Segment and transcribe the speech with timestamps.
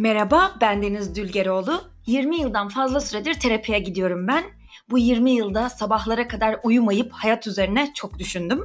[0.00, 1.82] Merhaba, ben Deniz Dülgeroğlu.
[2.06, 4.44] 20 yıldan fazla süredir terapiye gidiyorum ben.
[4.90, 8.64] Bu 20 yılda sabahlara kadar uyumayıp hayat üzerine çok düşündüm.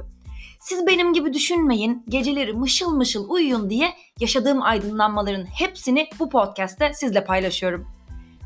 [0.60, 7.24] Siz benim gibi düşünmeyin, geceleri mışıl mışıl uyuyun diye yaşadığım aydınlanmaların hepsini bu podcast'te sizle
[7.24, 7.86] paylaşıyorum.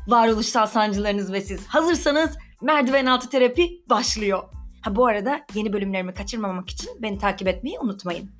[0.07, 4.43] Varoluşsal sancılarınız ve siz hazırsanız merdiven altı terapi başlıyor.
[4.81, 8.38] Ha bu arada yeni bölümlerimi kaçırmamak için beni takip etmeyi unutmayın.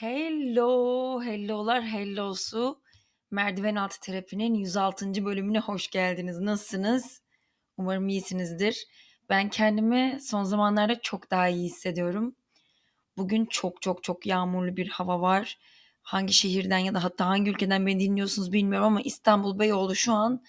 [0.00, 2.80] Hello, hellolar, hellosu.
[3.30, 5.24] Merdiven altı terapinin 106.
[5.24, 6.38] bölümüne hoş geldiniz.
[6.38, 7.22] Nasılsınız?
[7.76, 8.86] Umarım iyisinizdir.
[9.30, 12.34] Ben kendimi son zamanlarda çok daha iyi hissediyorum.
[13.16, 15.58] Bugün çok çok çok yağmurlu bir hava var.
[16.02, 20.42] Hangi şehirden ya da hatta hangi ülkeden beni dinliyorsunuz bilmiyorum ama İstanbul Beyoğlu şu an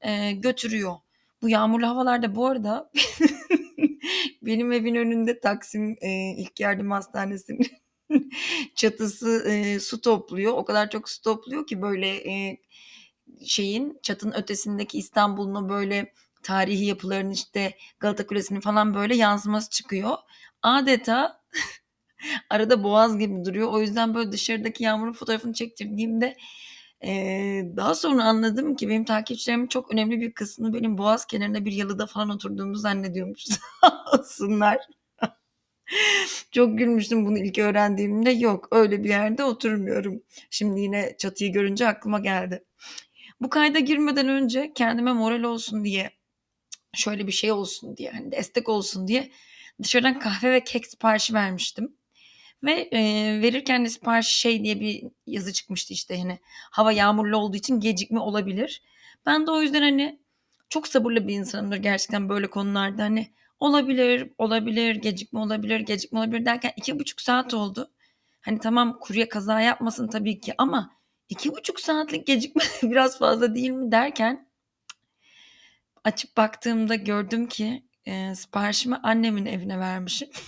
[0.00, 0.96] e, götürüyor.
[1.42, 2.90] Bu yağmurlu havalarda bu arada
[4.42, 7.77] benim evin önünde Taksim e, İlk Yardım Hastanesi'nin
[8.74, 10.52] çatısı e, su topluyor.
[10.52, 12.58] O kadar çok su topluyor ki böyle e,
[13.46, 16.12] şeyin çatının ötesindeki İstanbul'un böyle
[16.42, 20.16] tarihi yapıların işte Galata Kulesi'nin falan böyle yansıması çıkıyor.
[20.62, 21.40] Adeta
[22.50, 23.68] arada boğaz gibi duruyor.
[23.72, 26.36] O yüzden böyle dışarıdaki yağmurun fotoğrafını çektirdiğimde
[27.04, 27.10] e,
[27.76, 32.06] daha sonra anladım ki benim takipçilerimin çok önemli bir kısmı benim boğaz kenarında bir yalıda
[32.06, 33.44] falan oturduğumu zannediyormuş.
[34.18, 34.78] Olsunlar.
[36.52, 38.30] Çok gülmüştüm bunu ilk öğrendiğimde.
[38.30, 40.22] Yok öyle bir yerde oturmuyorum.
[40.50, 42.64] Şimdi yine çatıyı görünce aklıma geldi.
[43.40, 46.10] Bu kayda girmeden önce kendime moral olsun diye
[46.94, 49.30] şöyle bir şey olsun diye hani destek olsun diye
[49.82, 51.96] dışarıdan kahve ve kek siparişi vermiştim.
[52.64, 53.00] Ve e,
[53.42, 56.38] verirken de sipariş şey diye bir yazı çıkmıştı işte hani
[56.70, 58.82] hava yağmurlu olduğu için gecikme olabilir.
[59.26, 60.18] Ben de o yüzden hani
[60.68, 66.72] çok sabırlı bir insanımdır gerçekten böyle konularda hani olabilir, olabilir, gecikme olabilir, gecikme olabilir derken
[66.76, 67.90] iki buçuk saat oldu.
[68.40, 70.90] Hani tamam kurye kaza yapmasın tabii ki ama
[71.28, 74.48] iki buçuk saatlik gecikme biraz fazla değil mi derken
[76.04, 80.28] açıp baktığımda gördüm ki e, siparişimi annemin evine vermişim.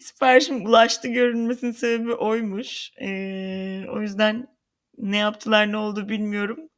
[0.00, 2.92] Siparişim ulaştı görünmesinin sebebi oymuş.
[3.00, 3.08] E,
[3.88, 4.56] o yüzden
[4.98, 6.69] ne yaptılar ne oldu bilmiyorum.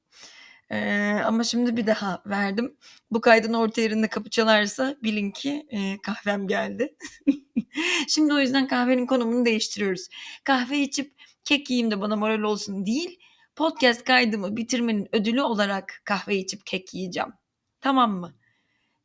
[0.72, 2.76] Ee, ama şimdi bir daha verdim.
[3.10, 6.96] Bu kaydın orta yerinde kapı çalarsa bilin ki e, kahvem geldi.
[8.08, 10.08] şimdi o yüzden kahvenin konumunu değiştiriyoruz.
[10.44, 13.18] Kahve içip kek yiyeyim de bana moral olsun değil.
[13.56, 17.32] Podcast kaydımı bitirmenin ödülü olarak kahve içip kek yiyeceğim.
[17.80, 18.34] Tamam mı?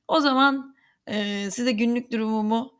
[0.07, 0.75] O zaman
[1.07, 2.79] e, size günlük durumumu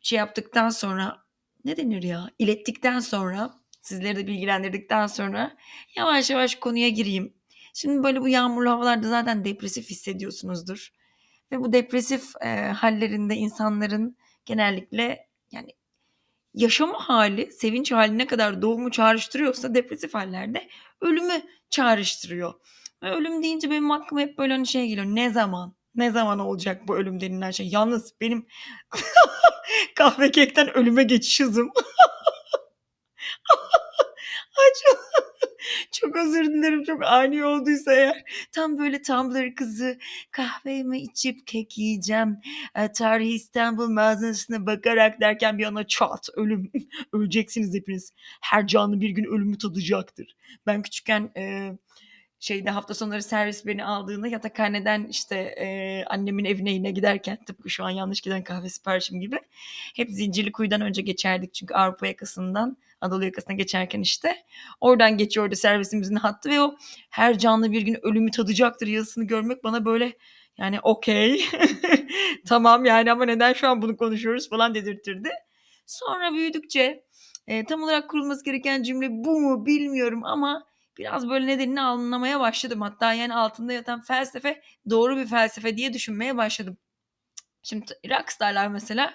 [0.00, 1.24] şey yaptıktan sonra
[1.64, 2.30] ne denir ya?
[2.38, 5.56] İlettikten sonra sizleri de bilgilendirdikten sonra
[5.96, 7.34] yavaş yavaş konuya gireyim.
[7.74, 10.88] Şimdi böyle bu yağmurlu havalarda zaten depresif hissediyorsunuzdur.
[11.52, 15.70] Ve bu depresif e, hallerinde insanların genellikle yani
[16.54, 20.68] yaşama hali, sevinç hali ne kadar doğumu çağrıştırıyorsa depresif hallerde
[21.00, 22.54] ölümü çağrıştırıyor.
[23.02, 25.06] Ve ölüm deyince benim aklıma hep böyle hani şey geliyor.
[25.06, 25.76] Ne zaman?
[25.94, 27.68] Ne zaman olacak bu ölüm denilen şey?
[27.68, 28.46] Yalnız benim
[29.96, 31.70] kahve kekten ölüme geçiş hızım.
[34.58, 34.70] Ay
[35.92, 38.24] çok, özür dilerim çok ani olduysa eğer.
[38.52, 39.98] Tam böyle Tumblr kızı
[40.30, 42.38] kahvemi içip kek yiyeceğim.
[42.76, 46.72] E, tarihi İstanbul mağazasına bakarak derken bir ana çat ölüm.
[47.12, 48.12] Öleceksiniz hepiniz.
[48.40, 50.36] Her canlı bir gün ölümü tadacaktır.
[50.66, 51.72] Ben küçükken e,
[52.40, 57.84] şeyde hafta sonları servis beni aldığında yatakhaneden işte e, annemin evine yine giderken tıpkı şu
[57.84, 59.38] an yanlış giden kahve siparişim gibi
[59.96, 64.44] hep Zincirli Kuyu'dan önce geçerdik çünkü Avrupa yakasından Anadolu yakasına geçerken işte
[64.80, 66.76] oradan geçiyordu servisimizin hattı ve o
[67.10, 70.12] her canlı bir gün ölümü tadacaktır yazısını görmek bana böyle
[70.58, 71.44] yani okey
[72.46, 75.30] tamam yani ama neden şu an bunu konuşuyoruz falan dedirtirdi.
[75.86, 77.04] Sonra büyüdükçe
[77.46, 80.66] e, tam olarak kurulması gereken cümle bu mu bilmiyorum ama
[80.98, 82.80] biraz böyle nedenini anlamaya başladım.
[82.80, 86.76] Hatta yani altında yatan felsefe doğru bir felsefe diye düşünmeye başladım.
[87.62, 89.14] Şimdi rockstarlar mesela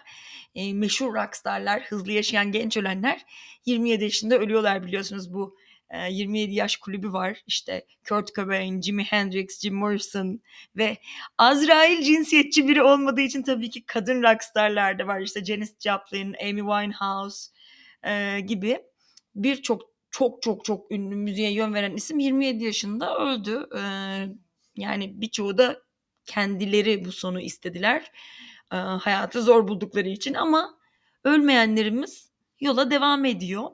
[0.56, 3.26] e, meşhur rockstarlar, hızlı yaşayan genç ölenler
[3.66, 5.58] 27 yaşında ölüyorlar biliyorsunuz bu
[5.90, 7.44] e, 27 yaş kulübü var.
[7.48, 10.42] İşte Kurt Cobain, Jimi Hendrix, Jim Morrison
[10.76, 10.98] ve
[11.38, 15.20] Azrail cinsiyetçi biri olmadığı için tabii ki kadın rockstarlar da var.
[15.22, 17.52] İşte Janis Joplin, Amy Winehouse
[18.04, 18.80] e, gibi
[19.36, 23.68] birçok çok çok çok ünlü müziğe yön veren isim 27 yaşında öldü.
[23.78, 23.80] Ee,
[24.76, 25.82] yani birçoğu da
[26.26, 28.12] kendileri bu sonu istediler.
[28.74, 30.78] Ee, hayatı zor buldukları için ama
[31.24, 33.70] ölmeyenlerimiz yola devam ediyor.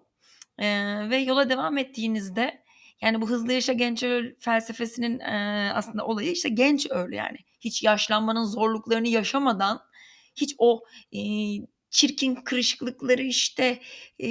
[0.59, 2.65] Ee, ve yola devam ettiğinizde
[3.01, 7.37] yani bu hızlı yaşa genç öl felsefesinin e, aslında olayı işte genç öl yani.
[7.59, 9.81] Hiç yaşlanmanın zorluklarını yaşamadan
[10.35, 10.83] hiç o
[11.13, 11.19] e,
[11.89, 13.81] çirkin kırışıklıkları işte
[14.19, 14.29] e,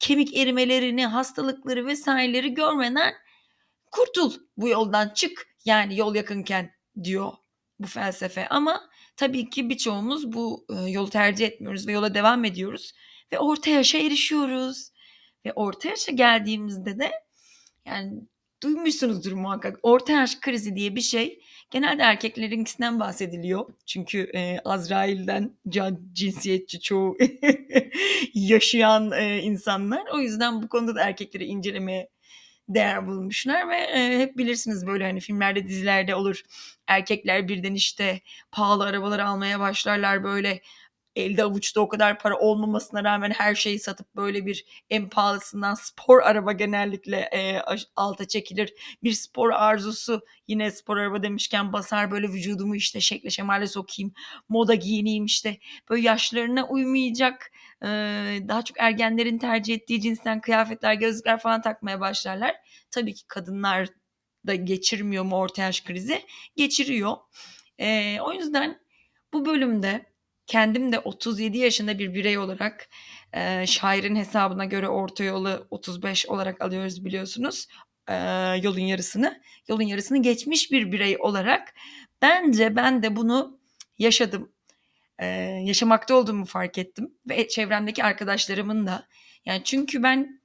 [0.00, 3.14] kemik erimelerini, hastalıkları vesaireleri görmeden
[3.92, 6.70] kurtul bu yoldan çık yani yol yakınken
[7.04, 7.32] diyor
[7.78, 8.48] bu felsefe.
[8.48, 12.92] Ama tabii ki birçoğumuz bu yolu tercih etmiyoruz ve yola devam ediyoruz
[13.32, 14.90] ve orta yaşa erişiyoruz.
[15.46, 17.12] Ve orta yaşa geldiğimizde de
[17.86, 18.12] yani
[18.64, 19.78] duymuşsunuzdur muhakkak.
[19.82, 21.40] Orta yaş krizi diye bir şey
[21.70, 23.66] genelde erkeklerinkisinden bahsediliyor.
[23.86, 25.50] Çünkü e, Azrail'den
[26.12, 27.16] cinsiyetçi çoğu
[28.34, 30.02] yaşayan e, insanlar.
[30.12, 32.08] O yüzden bu konuda da erkekleri incelemeye
[32.68, 36.42] değer bulmuşlar ve e, hep bilirsiniz böyle hani filmlerde dizilerde olur.
[36.86, 38.20] Erkekler birden işte
[38.52, 40.60] pahalı arabalar almaya başlarlar böyle
[41.16, 46.22] elde avuçta o kadar para olmamasına rağmen her şeyi satıp böyle bir en pahalısından spor
[46.22, 47.60] araba genellikle e,
[47.96, 48.74] alta çekilir.
[49.02, 54.12] Bir spor arzusu yine spor araba demişken basar böyle vücudumu işte şekle şemale sokayım,
[54.48, 55.58] moda giyineyim işte
[55.90, 57.52] böyle yaşlarına uymayacak
[57.82, 57.86] e,
[58.48, 62.54] daha çok ergenlerin tercih ettiği cinsten kıyafetler, gözlükler falan takmaya başlarlar.
[62.90, 63.88] Tabii ki kadınlar
[64.46, 66.22] da geçirmiyor mu orta yaş krizi?
[66.56, 67.16] Geçiriyor.
[67.78, 68.80] E, o yüzden
[69.32, 70.13] bu bölümde
[70.46, 72.88] kendim de 37 yaşında bir birey olarak
[73.32, 77.66] e, şairin hesabına göre orta yolu 35 olarak alıyoruz biliyorsunuz
[78.08, 78.14] e,
[78.62, 79.40] yolun yarısını.
[79.68, 81.74] Yolun yarısını geçmiş bir birey olarak
[82.22, 83.58] bence ben de bunu
[83.98, 84.52] yaşadım.
[85.18, 85.26] E,
[85.64, 89.06] yaşamakta olduğumu fark ettim ve çevremdeki arkadaşlarımın da.
[89.46, 90.40] Yani çünkü ben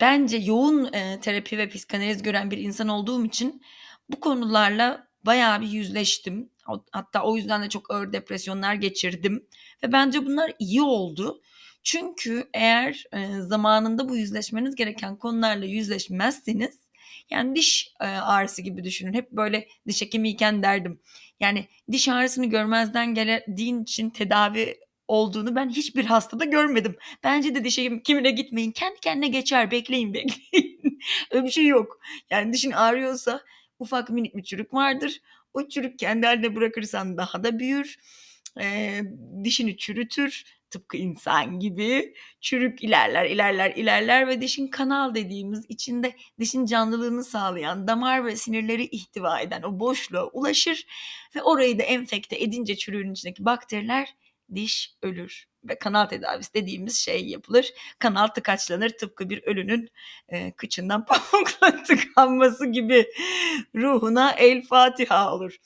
[0.00, 3.62] bence yoğun e, terapi ve psikanaliz gören bir insan olduğum için
[4.08, 6.50] bu konularla bayağı bir yüzleştim.
[6.92, 9.46] Hatta o yüzden de çok ağır depresyonlar geçirdim.
[9.82, 11.40] Ve bence bunlar iyi oldu.
[11.82, 16.84] Çünkü eğer e, zamanında bu yüzleşmeniz gereken konularla yüzleşmezseniz
[17.30, 19.14] yani diş e, ağrısı gibi düşünün.
[19.14, 21.00] Hep böyle diş hekimiyken derdim.
[21.40, 24.76] Yani diş ağrısını görmezden geldiğin için tedavi
[25.08, 26.96] olduğunu ben hiçbir hastada görmedim.
[27.24, 28.70] Bence de diş hekimine gitmeyin.
[28.72, 29.70] Kendi kendine geçer.
[29.70, 30.98] Bekleyin bekleyin.
[31.30, 32.00] Öyle bir şey yok.
[32.30, 33.40] Yani dişin ağrıyorsa
[33.78, 35.20] ufak minik bir çürük vardır.
[35.54, 37.96] O çürük kendi haline bırakırsan daha da büyür.
[38.60, 39.00] E,
[39.44, 40.44] dişini çürütür.
[40.70, 47.88] Tıpkı insan gibi çürük ilerler, ilerler, ilerler ve dişin kanal dediğimiz içinde dişin canlılığını sağlayan
[47.88, 50.86] damar ve sinirleri ihtiva eden o boşluğa ulaşır
[51.36, 54.14] ve orayı da enfekte edince çürüğün içindeki bakteriler
[54.54, 57.72] diş ölür ve kanal tedavisi dediğimiz şey yapılır.
[57.98, 59.88] Kanal tıkaçlanır tıpkı bir ölünün
[60.28, 63.06] e, kıçından pamukla tıkanması gibi
[63.74, 65.56] ruhuna el Fatiha olur.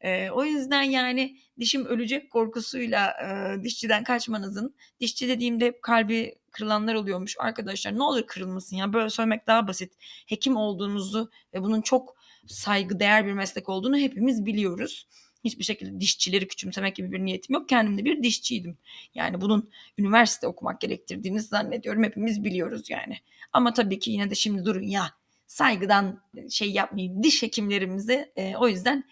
[0.00, 7.36] E, o yüzden yani dişim ölecek korkusuyla e, dişçiden kaçmanızın dişçi dediğimde kalbi kırılanlar oluyormuş
[7.38, 9.92] arkadaşlar ne olur kırılmasın ya böyle söylemek daha basit
[10.26, 15.08] hekim olduğunuzu ve bunun çok saygı değer bir meslek olduğunu hepimiz biliyoruz
[15.44, 17.68] hiçbir şekilde dişçileri küçümsemek gibi bir niyetim yok.
[17.68, 18.78] Kendim de bir dişçiydim.
[19.14, 22.04] Yani bunun üniversite okumak gerektirdiğini zannediyorum.
[22.04, 23.18] Hepimiz biliyoruz yani.
[23.52, 25.10] Ama tabii ki yine de şimdi durun ya
[25.46, 29.04] saygıdan şey yapmayayım diş hekimlerimize e, o yüzden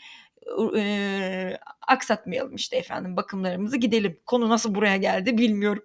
[0.76, 4.20] e, aksatmayalım işte efendim bakımlarımızı gidelim.
[4.26, 5.82] Konu nasıl buraya geldi bilmiyorum.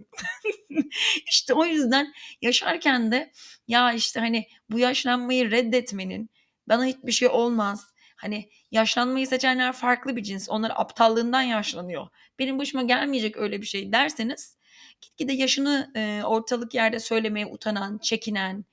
[1.31, 3.31] İşte o yüzden yaşarken de
[3.67, 6.29] ya işte hani bu yaşlanmayı reddetmenin
[6.67, 7.90] bana hiçbir şey olmaz
[8.21, 10.49] Hani yaşlanmayı seçenler farklı bir cins.
[10.49, 12.07] Onlar aptallığından yaşlanıyor.
[12.39, 14.57] Benim başıma gelmeyecek öyle bir şey derseniz
[15.01, 18.65] gitgide yaşını e, ortalık yerde söylemeye utanan, çekinen,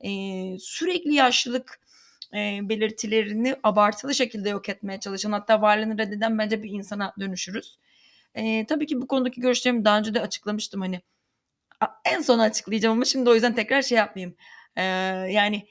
[0.00, 0.10] e,
[0.58, 1.80] sürekli yaşlılık
[2.34, 7.78] e, belirtilerini abartılı şekilde yok etmeye çalışan hatta varlığını reddeden bence bir insana dönüşürüz.
[8.34, 11.00] E, tabii ki bu konudaki görüşlerimi daha önce de açıklamıştım hani
[12.04, 14.36] en son açıklayacağım ama şimdi o yüzden tekrar şey yapmayayım.
[14.76, 14.82] E,
[15.32, 15.66] yani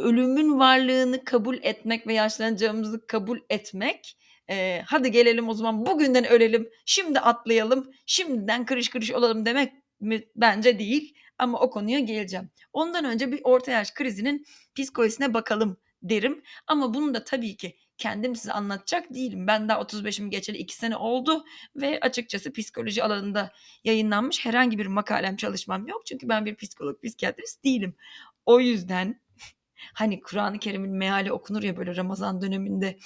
[0.00, 4.16] ölümün varlığını kabul etmek ve yaşlanacağımızı kabul etmek
[4.50, 10.22] e, hadi gelelim o zaman bugünden ölelim şimdi atlayalım şimdiden kırış kırış olalım demek mi?
[10.36, 12.50] bence değil ama o konuya geleceğim.
[12.72, 18.36] Ondan önce bir orta yaş krizinin psikolojisine bakalım derim ama bunu da tabii ki kendim
[18.36, 19.46] size anlatacak değilim.
[19.46, 21.44] Ben daha 35'imi geçeli 2 sene oldu
[21.76, 23.52] ve açıkçası psikoloji alanında
[23.84, 26.06] yayınlanmış herhangi bir makalem çalışmam yok.
[26.06, 27.94] Çünkü ben bir psikolog, psikiyatrist değilim.
[28.46, 29.20] O yüzden
[29.94, 32.98] Hani Kur'an-ı Kerim'in meali okunur ya böyle Ramazan döneminde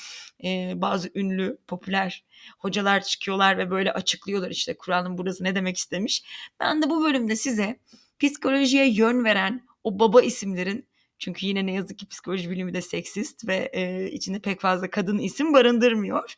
[0.44, 2.24] e, bazı ünlü, popüler
[2.58, 6.22] hocalar çıkıyorlar ve böyle açıklıyorlar işte Kur'an'ın burası ne demek istemiş.
[6.60, 7.80] Ben de bu bölümde size
[8.20, 10.88] psikolojiye yön veren o baba isimlerin
[11.18, 15.18] çünkü yine ne yazık ki psikoloji bilimi de seksist ve e, içinde pek fazla kadın
[15.18, 16.34] isim barındırmıyor.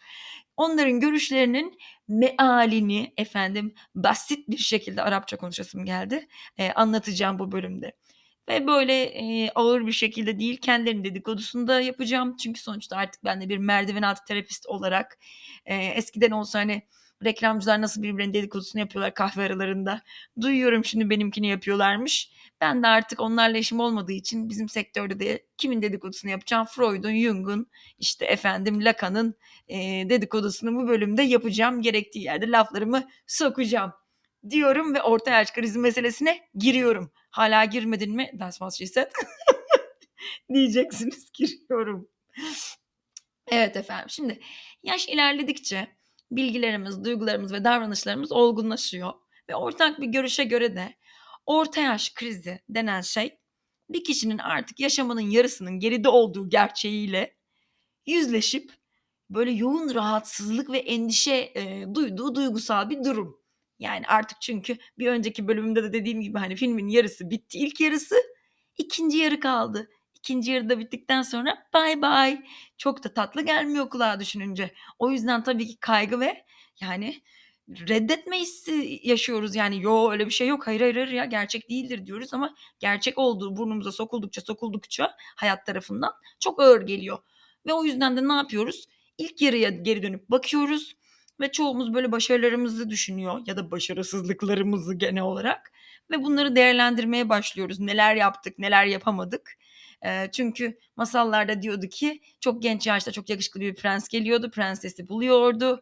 [0.57, 1.78] Onların görüşlerinin
[2.09, 6.28] mealini efendim basit bir şekilde Arapça konuşasım geldi.
[6.59, 7.93] E, anlatacağım bu bölümde.
[8.49, 12.37] Ve böyle e, ağır bir şekilde değil kendilerinin dedikodusunu da yapacağım.
[12.37, 15.19] Çünkü sonuçta artık ben de bir merdiven altı terapist olarak
[15.65, 16.83] e, eskiden olsa hani
[17.25, 20.03] Reklamcılar nasıl birbirlerinin dedikodusunu yapıyorlar kahve aralarında.
[20.41, 22.31] Duyuyorum şimdi benimkini yapıyorlarmış.
[22.61, 26.67] Ben de artık onlarla işim olmadığı için bizim sektörde de kimin dedikodusunu yapacağım?
[26.67, 27.67] Freud'un, Jung'un,
[27.99, 29.35] işte efendim Lacan'ın
[29.69, 29.79] e,
[30.11, 31.83] dedikodusunu bu bölümde yapacağım.
[31.83, 33.93] Gerektiği yerde laflarımı sokacağım
[34.50, 37.12] diyorum ve orta yaş krizi meselesine giriyorum.
[37.31, 38.31] Hala girmedin mi?
[38.38, 39.11] That's what she said.
[40.55, 42.09] Diyeceksiniz giriyorum.
[43.49, 44.41] Evet efendim şimdi
[44.83, 45.97] yaş ilerledikçe
[46.31, 49.12] bilgilerimiz, duygularımız ve davranışlarımız olgunlaşıyor.
[49.49, 50.95] Ve ortak bir görüşe göre de
[51.47, 53.38] orta yaş krizi denen şey
[53.88, 57.37] bir kişinin artık yaşamının yarısının geride olduğu gerçeğiyle
[58.07, 58.73] yüzleşip
[59.31, 63.41] böyle yoğun rahatsızlık ve endişe e, duyduğu duygusal bir durum.
[63.78, 68.16] Yani artık çünkü bir önceki bölümümde de dediğim gibi hani filmin yarısı bitti ilk yarısı
[68.78, 69.90] ikinci yarı kaldı.
[70.14, 72.42] İkinci yarıda bittikten sonra bay bay.
[72.78, 74.75] Çok da tatlı gelmiyor kulağa düşününce.
[74.99, 76.45] O yüzden tabii ki kaygı ve
[76.80, 77.23] yani
[77.68, 79.56] reddetme hissi yaşıyoruz.
[79.56, 80.66] Yani yo öyle bir şey yok.
[80.66, 86.12] Hayır hayır hayır ya gerçek değildir diyoruz ama gerçek olduğu burnumuza sokuldukça sokuldukça hayat tarafından
[86.40, 87.18] çok ağır geliyor.
[87.66, 88.88] Ve o yüzden de ne yapıyoruz?
[89.18, 90.97] İlk yarıya geri dönüp bakıyoruz
[91.40, 95.73] ve çoğumuz böyle başarılarımızı düşünüyor ya da başarısızlıklarımızı genel olarak
[96.11, 97.81] ve bunları değerlendirmeye başlıyoruz.
[97.81, 99.59] Neler yaptık, neler yapamadık.
[100.33, 104.50] Çünkü masallarda diyordu ki çok genç yaşta çok yakışıklı bir prens geliyordu.
[104.50, 105.81] Prensesi buluyordu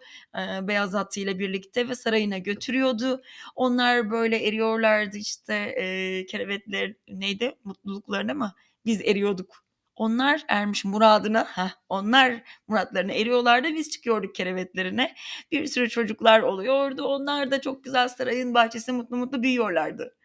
[0.62, 3.22] beyaz atıyla birlikte ve sarayına götürüyordu.
[3.56, 8.54] Onlar böyle eriyorlardı işte e, kerevetler neydi mutluluklarına mı?
[8.86, 9.63] Biz eriyorduk
[9.96, 13.68] onlar ermiş muradına, heh, onlar muratlarına eriyorlardı.
[13.74, 15.14] Biz çıkıyorduk kerevetlerine.
[15.52, 17.02] Bir sürü çocuklar oluyordu.
[17.04, 20.16] Onlar da çok güzel sarayın bahçesinde mutlu mutlu büyüyorlardı.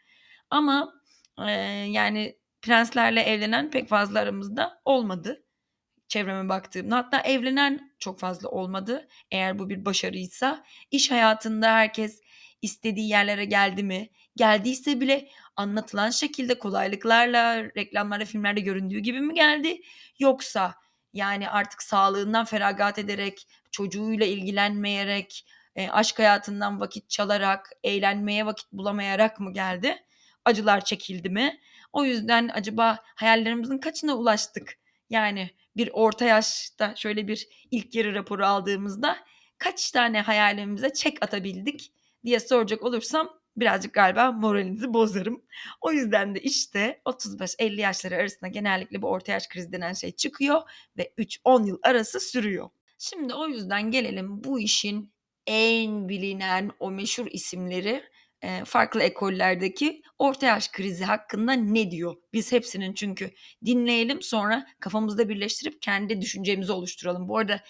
[0.49, 0.93] Ama
[1.47, 1.51] e,
[1.89, 5.43] yani prenslerle evlenen pek fazla aramızda olmadı.
[6.07, 9.07] Çevreme baktığımda hatta evlenen çok fazla olmadı.
[9.31, 12.21] Eğer bu bir başarıysa iş hayatında herkes
[12.61, 14.09] istediği yerlere geldi mi?
[14.35, 19.81] Geldiyse bile anlatılan şekilde kolaylıklarla reklamlarda filmlerde göründüğü gibi mi geldi?
[20.19, 20.75] Yoksa
[21.13, 29.39] yani artık sağlığından feragat ederek, çocuğuyla ilgilenmeyerek, e, aşk hayatından vakit çalarak, eğlenmeye vakit bulamayarak
[29.39, 30.03] mı geldi?
[30.45, 31.59] Acılar çekildi mi?
[31.93, 34.77] O yüzden acaba hayallerimizin kaçına ulaştık?
[35.09, 39.17] Yani bir orta yaşta şöyle bir ilk yarı raporu aldığımızda
[39.57, 41.93] kaç tane hayalimize çek atabildik
[42.25, 45.41] diye soracak olursam birazcık galiba moralinizi bozarım.
[45.81, 50.61] O yüzden de işte 35-50 yaşları arasında genellikle bu orta yaş krizi denen şey çıkıyor
[50.97, 52.69] ve 3-10 yıl arası sürüyor.
[52.97, 55.13] Şimdi o yüzden gelelim bu işin
[55.47, 58.03] en bilinen o meşhur isimleri
[58.65, 62.15] farklı ekollerdeki orta yaş krizi hakkında ne diyor?
[62.33, 63.31] Biz hepsinin çünkü
[63.65, 67.27] dinleyelim sonra kafamızda birleştirip kendi düşüncemizi oluşturalım.
[67.27, 67.63] Bu arada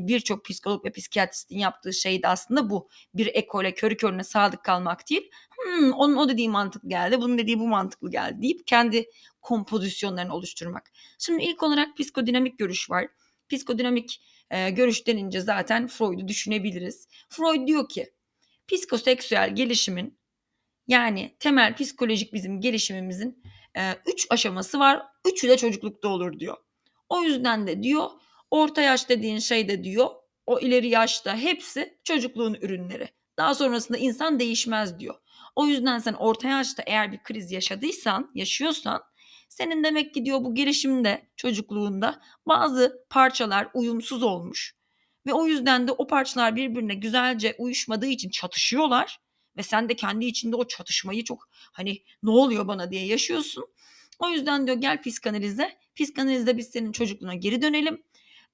[0.00, 2.88] birçok psikolog ve psikiyatristin yaptığı şey de aslında bu.
[3.14, 5.30] Bir ekole körü körüne sadık kalmak değil.
[5.64, 9.06] Hmm, onun o dediği mantıklı geldi, bunun dediği bu mantıklı geldi deyip kendi
[9.40, 10.92] kompozisyonlarını oluşturmak.
[11.18, 13.06] Şimdi ilk olarak psikodinamik görüş var.
[13.48, 17.08] Psikodinamik e, görüş denince zaten Freud'u düşünebiliriz.
[17.28, 18.12] Freud diyor ki
[18.72, 20.18] psikoseksüel gelişimin
[20.86, 23.42] yani temel psikolojik bizim gelişimimizin
[23.78, 25.02] e, üç aşaması var.
[25.32, 26.56] Üçü de çocuklukta olur diyor.
[27.08, 28.10] O yüzden de diyor
[28.50, 30.10] orta yaş dediğin şey de diyor
[30.46, 33.08] o ileri yaşta hepsi çocukluğun ürünleri.
[33.36, 35.14] Daha sonrasında insan değişmez diyor.
[35.56, 39.02] O yüzden sen orta yaşta eğer bir kriz yaşadıysan, yaşıyorsan
[39.48, 44.81] senin demek ki diyor bu gelişimde çocukluğunda bazı parçalar uyumsuz olmuş.
[45.26, 49.20] Ve o yüzden de o parçalar birbirine güzelce uyuşmadığı için çatışıyorlar.
[49.56, 53.66] Ve sen de kendi içinde o çatışmayı çok hani ne oluyor bana diye yaşıyorsun.
[54.18, 55.78] O yüzden diyor gel psikanalize.
[55.96, 58.02] Psikanalizde biz senin çocukluğuna geri dönelim.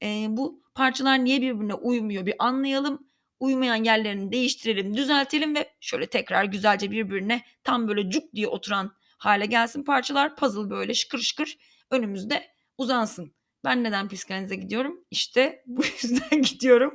[0.02, 3.08] E, bu parçalar niye birbirine uymuyor bir anlayalım.
[3.40, 9.46] Uymayan yerlerini değiştirelim, düzeltelim ve şöyle tekrar güzelce birbirine tam böyle cuk diye oturan hale
[9.46, 10.36] gelsin parçalar.
[10.36, 11.58] Puzzle böyle şıkır şıkır
[11.90, 12.46] önümüzde
[12.78, 13.37] uzansın.
[13.64, 15.04] Ben neden psikanalize gidiyorum?
[15.10, 16.94] İşte bu yüzden gidiyorum.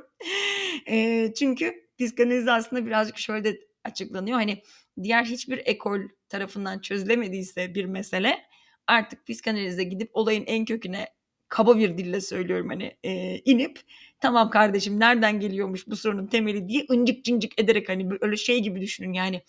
[0.88, 4.38] E, çünkü psikanaliz aslında birazcık şöyle de açıklanıyor.
[4.38, 4.62] Hani
[5.02, 8.38] diğer hiçbir ekol tarafından çözülemediyse bir mesele
[8.86, 11.08] artık psikanalize gidip olayın en köküne
[11.48, 13.80] kaba bir dille söylüyorum hani e, inip
[14.20, 18.80] tamam kardeşim nereden geliyormuş bu sorunun temeli diye ıncık cıncık ederek hani öyle şey gibi
[18.80, 19.42] düşünün yani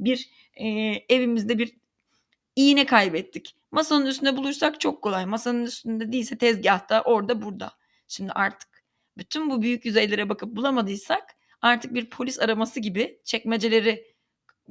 [0.00, 0.66] bir e,
[1.08, 1.81] evimizde bir
[2.56, 3.56] iğne kaybettik.
[3.70, 5.26] Masanın üstünde bulursak çok kolay.
[5.26, 7.72] Masanın üstünde değilse tezgahta, orada, burada.
[8.08, 8.84] Şimdi artık
[9.18, 14.11] bütün bu büyük yüzeylere bakıp bulamadıysak artık bir polis araması gibi çekmeceleri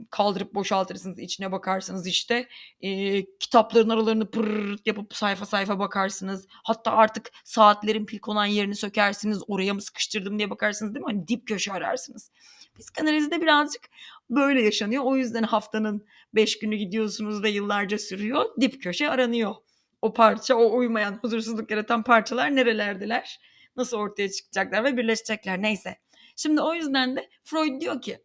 [0.10, 2.48] kaldırıp boşaltırsınız içine bakarsınız işte
[2.82, 6.48] e, kitapların aralarını pırr yapıp sayfa sayfa bakarsınız.
[6.50, 11.12] Hatta artık saatlerin pil konan yerini sökersiniz oraya mı sıkıştırdım diye bakarsınız değil mi?
[11.12, 12.32] Hani dip köşe ararsınız.
[12.80, 13.90] Psikanalizde birazcık
[14.30, 15.04] böyle yaşanıyor.
[15.04, 16.06] O yüzden haftanın
[16.36, 18.46] beş günü gidiyorsunuz ve yıllarca sürüyor.
[18.62, 19.56] Dip köşe aranıyor.
[20.02, 23.40] O parça o uymayan huzursuzluk yaratan parçalar nerelerdeler?
[23.76, 25.62] Nasıl ortaya çıkacaklar ve birleşecekler?
[25.62, 25.98] Neyse.
[26.36, 28.20] Şimdi o yüzden de Freud diyor ki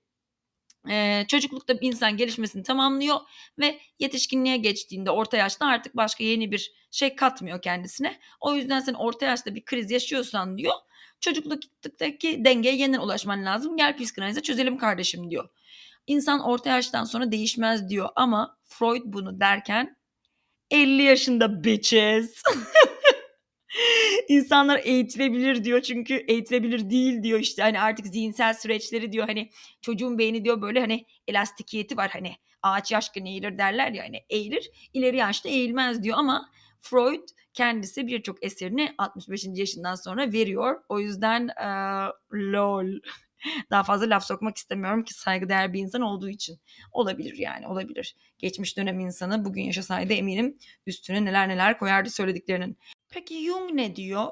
[0.91, 3.17] ee, çocuklukta bir insan gelişmesini tamamlıyor
[3.59, 8.21] ve yetişkinliğe geçtiğinde orta yaşta artık başka yeni bir şey katmıyor kendisine.
[8.41, 10.75] O yüzden sen orta yaşta bir kriz yaşıyorsan diyor
[11.21, 13.77] çocukluktaki dengeye yeniden ulaşman lazım.
[13.77, 15.49] Gel psikanalize çözelim kardeşim diyor.
[16.07, 19.97] İnsan orta yaştan sonra değişmez diyor ama Freud bunu derken
[20.71, 22.43] 50 yaşında bitches.
[24.29, 30.19] insanlar eğitilebilir diyor çünkü eğitilebilir değil diyor işte hani artık zihinsel süreçleri diyor hani çocuğun
[30.19, 35.17] beyni diyor böyle hani elastikiyeti var hani ağaç yaşken eğilir derler ya hani eğilir ileri
[35.17, 39.45] yaşta eğilmez diyor ama Freud kendisi birçok eserini 65.
[39.55, 40.81] yaşından sonra veriyor.
[40.89, 41.69] O yüzden e,
[42.35, 42.87] lol
[43.71, 46.61] daha fazla laf sokmak istemiyorum ki saygıdeğer bir insan olduğu için.
[46.93, 48.17] Olabilir yani olabilir.
[48.39, 52.79] Geçmiş dönem insanı bugün yaşasaydı eminim üstüne neler neler koyardı söylediklerinin.
[53.17, 54.27] Peki Jung ne diyor?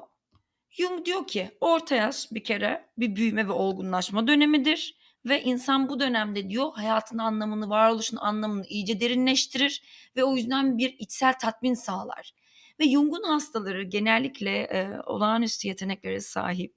[0.69, 5.99] Jung diyor ki orta yaş bir kere bir büyüme ve olgunlaşma dönemidir ve insan bu
[5.99, 9.83] dönemde diyor hayatın anlamını, varoluşun anlamını iyice derinleştirir
[10.15, 12.33] ve o yüzden bir içsel tatmin sağlar.
[12.79, 16.75] Ve Jung'un hastaları genellikle e, olağanüstü yeteneklere sahip,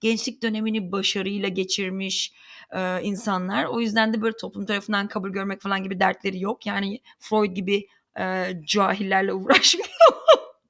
[0.00, 2.32] gençlik dönemini başarıyla geçirmiş
[2.72, 3.64] e, insanlar.
[3.64, 6.66] O yüzden de böyle toplum tarafından kabul görmek falan gibi dertleri yok.
[6.66, 7.86] Yani Freud gibi
[8.20, 9.88] e, cahillerle uğraşmıyor.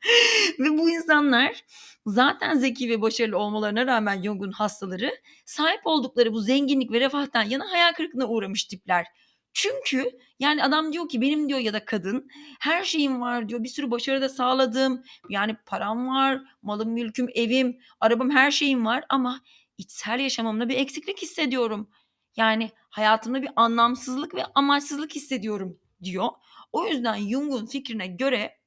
[0.58, 1.64] ve bu insanlar
[2.06, 5.10] zaten zeki ve başarılı olmalarına rağmen Jung'un hastaları
[5.44, 9.06] sahip oldukları bu zenginlik ve refahtan yana hayal kırıklığına uğramış tipler.
[9.52, 12.28] Çünkü yani adam diyor ki benim diyor ya da kadın
[12.60, 13.62] her şeyim var diyor.
[13.62, 15.02] Bir sürü başarı da sağladım.
[15.30, 19.40] Yani param var, malım, mülküm, evim, arabam her şeyim var ama
[19.78, 21.90] içsel yaşamımda bir eksiklik hissediyorum.
[22.37, 26.28] Yani hayatımda bir anlamsızlık ve amaçsızlık hissediyorum diyor.
[26.72, 28.58] O yüzden Jung'un fikrine göre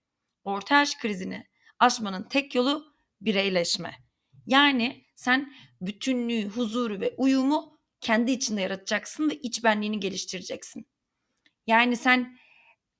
[0.43, 1.47] orta yaş krizini
[1.79, 3.95] aşmanın tek yolu bireyleşme.
[4.45, 10.87] Yani sen bütünlüğü, huzuru ve uyumu kendi içinde yaratacaksın ve iç benliğini geliştireceksin.
[11.67, 12.37] Yani sen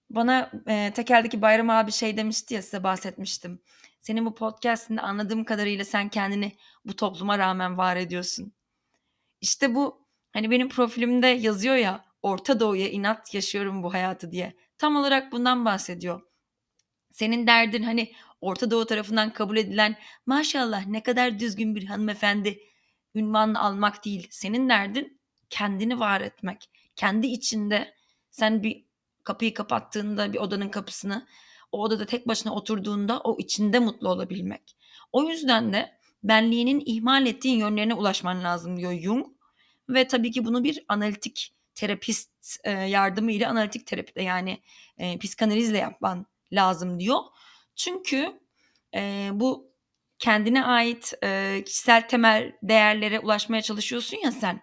[0.10, 3.62] bana e, tekeldeki Bayram abi şey demişti ya size bahsetmiştim.
[4.02, 8.54] Senin bu podcastinde anladığım kadarıyla sen kendini bu topluma rağmen var ediyorsun.
[9.42, 14.54] İşte bu hani benim profilimde yazıyor ya Orta Doğu'ya inat yaşıyorum bu hayatı diye.
[14.78, 16.22] Tam olarak bundan bahsediyor.
[17.12, 19.96] Senin derdin hani Orta Doğu tarafından kabul edilen
[20.26, 22.60] maşallah ne kadar düzgün bir hanımefendi
[23.16, 24.28] ünvanını almak değil.
[24.32, 25.20] Senin derdin
[25.50, 26.70] kendini var etmek.
[26.96, 27.94] Kendi içinde
[28.30, 28.86] sen bir
[29.24, 31.28] kapıyı kapattığında bir odanın kapısını
[31.72, 34.78] o odada tek başına oturduğunda o içinde mutlu olabilmek.
[35.12, 39.28] O yüzden de benliğinin ihmal ettiğin yönlerine ulaşman lazım diyor Jung.
[39.90, 42.32] Ve tabii ki bunu bir analitik terapist
[42.64, 44.62] e, yardımıyla analitik terapide yani
[44.98, 47.20] e, psikanalizle yapman lazım diyor.
[47.76, 48.40] Çünkü
[48.96, 49.72] e, bu
[50.20, 54.62] kendine ait e, kişisel temel değerlere ulaşmaya çalışıyorsun ya sen.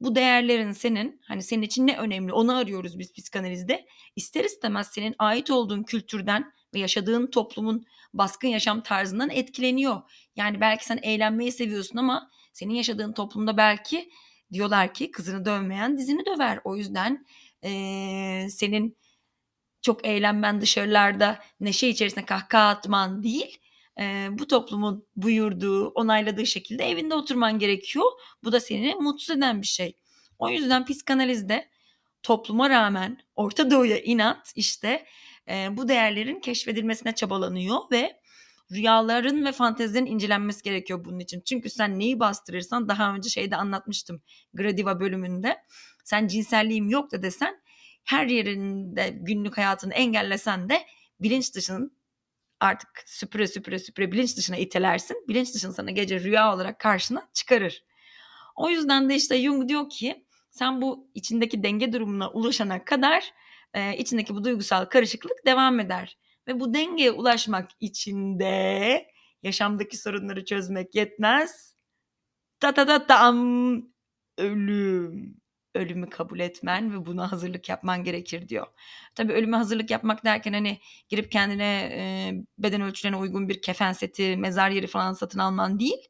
[0.00, 3.86] Bu değerlerin senin hani senin için ne önemli onu arıyoruz biz psikanalizde.
[4.16, 10.02] İster istemez senin ait olduğun kültürden ve yaşadığın toplumun baskın yaşam tarzından etkileniyor.
[10.36, 14.10] Yani belki sen eğlenmeyi seviyorsun ama senin yaşadığın toplumda belki
[14.52, 16.60] diyorlar ki kızını dövmeyen dizini döver.
[16.64, 17.26] O yüzden
[17.64, 17.70] e,
[18.50, 18.96] senin
[19.86, 23.58] çok eğlenmen dışarılarda neşe içerisinde kahkaha atman değil
[24.00, 28.04] e, bu toplumun buyurduğu, onayladığı şekilde evinde oturman gerekiyor.
[28.44, 29.96] Bu da seni mutsuz eden bir şey.
[30.38, 31.68] O yüzden psikanalizde
[32.22, 35.06] topluma rağmen Orta Doğu'ya inat işte
[35.48, 38.20] e, bu değerlerin keşfedilmesine çabalanıyor ve
[38.72, 41.40] rüyaların ve fantezilerin incelenmesi gerekiyor bunun için.
[41.40, 44.22] Çünkü sen neyi bastırırsan daha önce şeyde anlatmıştım
[44.54, 45.56] Gradiva bölümünde.
[46.04, 47.65] Sen cinselliğim yok da desen
[48.06, 50.86] her yerinde günlük hayatını engellesen de
[51.20, 51.96] bilinç dışının
[52.60, 55.24] artık süpüre süpüre süpüre bilinç dışına itelersin.
[55.28, 57.84] Bilinç dışın sana gece rüya olarak karşına çıkarır.
[58.56, 63.32] O yüzden de işte Jung diyor ki sen bu içindeki denge durumuna ulaşana kadar
[63.74, 66.18] e, içindeki bu duygusal karışıklık devam eder.
[66.48, 69.06] Ve bu dengeye ulaşmak için de
[69.42, 71.76] yaşamdaki sorunları çözmek yetmez.
[72.60, 73.82] Ta ta ta tam
[74.38, 75.36] ölüm
[75.76, 78.66] ölümü kabul etmen ve buna hazırlık yapman gerekir diyor.
[79.14, 84.36] Tabii ölüme hazırlık yapmak derken hani girip kendine e, beden ölçülerine uygun bir kefen seti,
[84.36, 86.08] mezar yeri falan satın alman değil.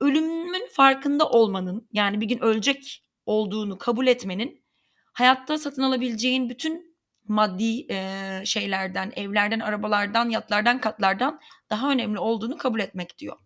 [0.00, 4.64] Ölümün farkında olmanın yani bir gün ölecek olduğunu kabul etmenin
[5.12, 6.96] hayatta satın alabileceğin bütün
[7.28, 13.36] maddi e, şeylerden, evlerden, arabalardan, yatlardan, katlardan daha önemli olduğunu kabul etmek diyor.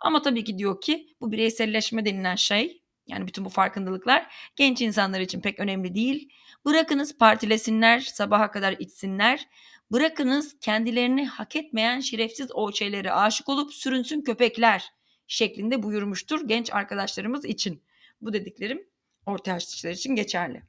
[0.00, 5.20] Ama tabii ki diyor ki bu bireyselleşme denilen şey yani bütün bu farkındalıklar genç insanlar
[5.20, 6.28] için pek önemli değil.
[6.64, 9.48] Bırakınız partilesinler, sabaha kadar içsinler.
[9.92, 14.84] Bırakınız kendilerini hak etmeyen şerefsiz o şeylere aşık olup sürünsün köpekler
[15.26, 17.82] şeklinde buyurmuştur genç arkadaşlarımız için.
[18.20, 18.86] Bu dediklerim
[19.26, 20.62] orta yaşlılar için geçerli.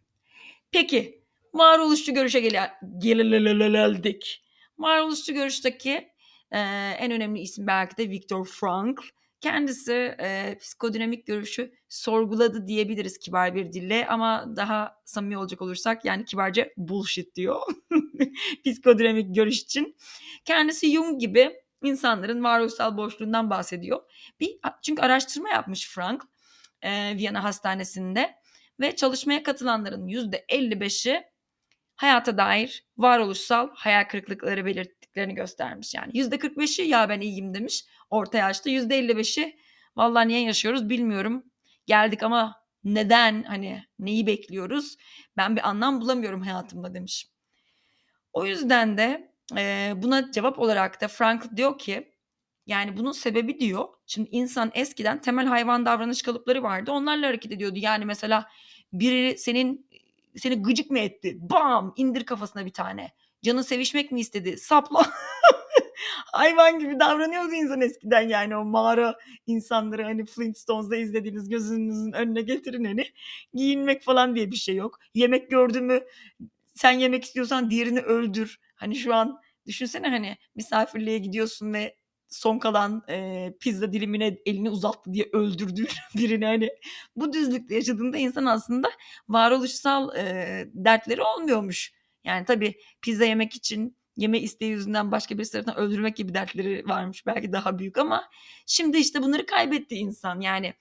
[0.72, 4.44] Peki varoluşçu görüşe geldik.
[4.78, 6.10] Varoluşçu görüşteki
[6.52, 6.60] e,
[7.00, 9.04] en önemli isim belki de Viktor Frankl.
[9.44, 16.26] Kendisi e, psikodinamik görüşü sorguladı diyebiliriz kibar bir dille ama daha samimi olacak olursak yani
[16.26, 17.62] kibarca bullshit diyor
[18.66, 19.98] psikodinamik görüş için.
[20.46, 21.54] Kendisi Jung gibi
[21.84, 24.02] insanların varoluşsal boşluğundan bahsediyor.
[24.40, 26.24] Bir çünkü araştırma yapmış Frank
[26.82, 28.36] e, Viyana Hastanesi'nde
[28.80, 31.33] ve çalışmaya katılanların %55'i
[31.96, 35.94] hayata dair varoluşsal hayal kırıklıkları belirttiklerini göstermiş.
[35.94, 38.70] Yani %45'i ya ben iyiyim demiş orta yaşta.
[38.70, 39.56] %55'i
[39.96, 41.44] vallahi niye yaşıyoruz bilmiyorum.
[41.86, 44.98] Geldik ama neden hani neyi bekliyoruz?
[45.38, 47.28] Ben bir anlam bulamıyorum hayatımda demiş.
[48.34, 52.14] O yüzden de e, buna cevap olarak da Frank diyor ki
[52.66, 53.88] yani bunun sebebi diyor.
[54.06, 56.92] Şimdi insan eskiden temel hayvan davranış kalıpları vardı.
[56.92, 57.76] Onlarla hareket ediyordu.
[57.78, 58.48] Yani mesela
[58.94, 59.88] biri senin
[60.38, 61.38] seni gıcık mı etti?
[61.40, 61.94] Bam!
[61.98, 63.12] indir kafasına bir tane.
[63.44, 64.58] Canın sevişmek mi istedi?
[64.58, 65.06] Sapla.
[66.32, 69.18] Hayvan gibi davranıyordu insan eskiden yani o mağara
[69.48, 73.06] insanları hani Flintstones'da izlediğiniz gözünüzün önüne getirin hani.
[73.54, 75.00] Giyinmek falan diye bir şey yok.
[75.14, 76.00] Yemek gördü mü
[76.76, 78.60] sen yemek istiyorsan diğerini öldür.
[78.76, 81.96] Hani şu an düşünsene hani misafirliğe gidiyorsun ve
[82.34, 86.70] son kalan e, pizza dilimine elini uzattı diye öldürdüğü birini hani
[87.16, 88.92] bu düzlükte yaşadığında insan aslında
[89.30, 91.94] varoluşsal e, dertleri olmuyormuş.
[92.24, 97.26] Yani tabii pizza yemek için yeme isteği yüzünden başka bir tarafından öldürmek gibi dertleri varmış
[97.26, 98.30] belki daha büyük ama
[98.66, 100.74] şimdi işte bunları kaybetti insan yani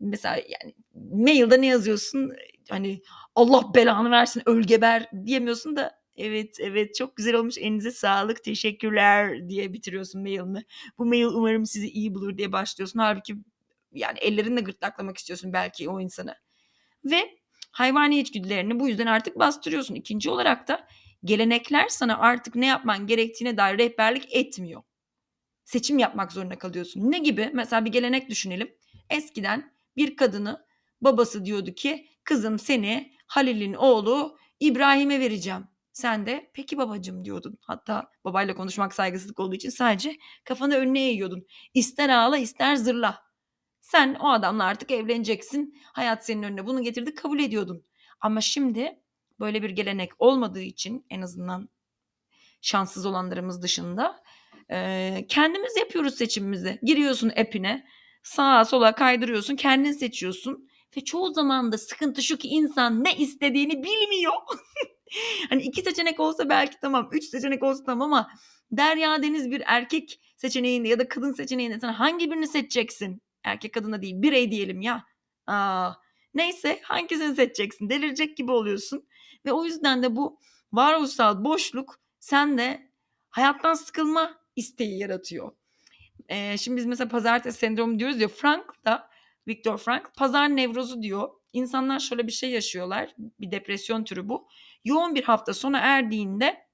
[0.00, 2.32] mesela yani mailde ne yazıyorsun
[2.70, 3.02] hani
[3.34, 9.72] Allah belanı versin ölgeber diyemiyorsun da Evet evet çok güzel olmuş elinize sağlık teşekkürler diye
[9.72, 10.64] bitiriyorsun mailini.
[10.98, 12.98] Bu mail umarım sizi iyi bulur diye başlıyorsun.
[12.98, 13.36] Halbuki
[13.92, 16.34] yani ellerinle gırtlaklamak istiyorsun belki o insanı.
[17.04, 17.38] Ve
[17.70, 19.94] hayvani içgüdülerini bu yüzden artık bastırıyorsun.
[19.94, 20.88] İkinci olarak da
[21.24, 24.82] gelenekler sana artık ne yapman gerektiğine dair rehberlik etmiyor.
[25.64, 27.12] Seçim yapmak zorunda kalıyorsun.
[27.12, 27.50] Ne gibi?
[27.54, 28.74] Mesela bir gelenek düşünelim.
[29.10, 30.66] Eskiden bir kadını
[31.00, 35.64] babası diyordu ki kızım seni Halil'in oğlu İbrahim'e vereceğim.
[35.96, 37.58] Sen de peki babacım diyordun.
[37.60, 41.46] Hatta babayla konuşmak saygısızlık olduğu için sadece kafanı önüne eğiyordun.
[41.74, 43.22] İster ağla ister zırla.
[43.80, 45.78] Sen o adamla artık evleneceksin.
[45.92, 47.84] Hayat senin önüne bunu getirdi kabul ediyordun.
[48.20, 49.00] Ama şimdi
[49.40, 51.68] böyle bir gelenek olmadığı için en azından
[52.60, 54.22] şanssız olanlarımız dışında
[55.28, 56.78] kendimiz yapıyoruz seçimimizi.
[56.82, 57.86] Giriyorsun app'ine
[58.22, 60.68] sağa sola kaydırıyorsun kendin seçiyorsun.
[60.96, 64.34] Ve çoğu zaman da sıkıntı şu ki insan ne istediğini bilmiyor.
[65.48, 67.08] hani iki seçenek olsa belki tamam.
[67.12, 68.30] Üç seçenek olsa tamam ama
[68.70, 73.22] Derya Deniz bir erkek seçeneğinde ya da kadın seçeneğinde sen hangi birini seçeceksin?
[73.44, 75.04] Erkek kadına değil birey diyelim ya.
[75.46, 75.92] Aa,
[76.34, 77.90] neyse hangisini seçeceksin?
[77.90, 79.08] Delirecek gibi oluyorsun.
[79.46, 80.38] Ve o yüzden de bu
[80.72, 82.90] varoluşsal boşluk sende
[83.30, 85.52] hayattan sıkılma isteği yaratıyor.
[86.28, 89.10] Ee, şimdi biz mesela pazartesi sendromu diyoruz ya Frank da
[89.48, 91.28] Viktor Frank pazar nevrozu diyor.
[91.52, 93.14] İnsanlar şöyle bir şey yaşıyorlar.
[93.40, 94.48] Bir depresyon türü bu.
[94.86, 96.66] Yoğun bir hafta sona erdiğinde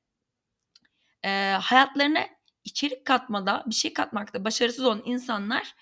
[1.25, 1.29] e,
[1.61, 2.21] hayatlarına
[2.65, 5.75] içerik katmada, bir şey katmakta başarısız olan insanlar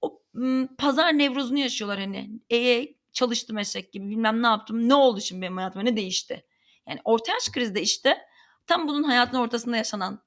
[0.00, 2.30] o m, pazar nevrozunu yaşıyorlar hani.
[2.52, 4.88] E, çalıştım eşek gibi bilmem ne yaptım.
[4.88, 6.46] Ne oldu şimdi benim hayatıma ne değişti?
[6.88, 8.18] Yani orta yaş krizde işte
[8.66, 10.22] tam bunun hayatın ortasında yaşanan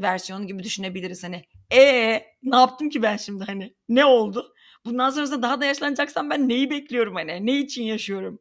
[0.00, 1.44] versiyonu gibi düşünebiliriz hani.
[1.72, 1.80] E
[2.42, 3.74] ne yaptım ki ben şimdi hani?
[3.88, 4.54] Ne oldu?
[4.84, 7.46] Bundan sonrasında daha da yaşlanacaksam ben neyi bekliyorum hani?
[7.46, 8.40] Ne için yaşıyorum?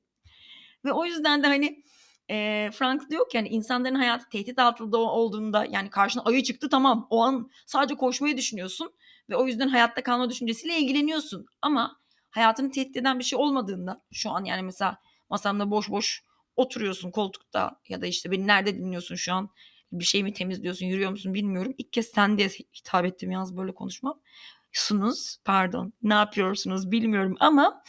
[0.86, 1.84] Ve o yüzden de hani
[2.30, 7.08] e, Frank diyor ki yani insanların hayatı tehdit altında olduğunda yani karşına ayı çıktı tamam
[7.10, 8.94] o an sadece koşmayı düşünüyorsun
[9.30, 11.46] ve o yüzden hayatta kalma düşüncesiyle ilgileniyorsun.
[11.62, 14.98] Ama hayatını tehdit eden bir şey olmadığında şu an yani mesela
[15.30, 16.24] masamda boş boş
[16.56, 19.50] oturuyorsun koltukta ya da işte beni nerede dinliyorsun şu an
[19.92, 21.74] bir şey mi temizliyorsun yürüyor musun bilmiyorum.
[21.78, 24.20] İlk kez sen diye hitap ettim yalnız böyle konuşmam
[24.76, 27.84] sunuz pardon ne yapıyorsunuz bilmiyorum ama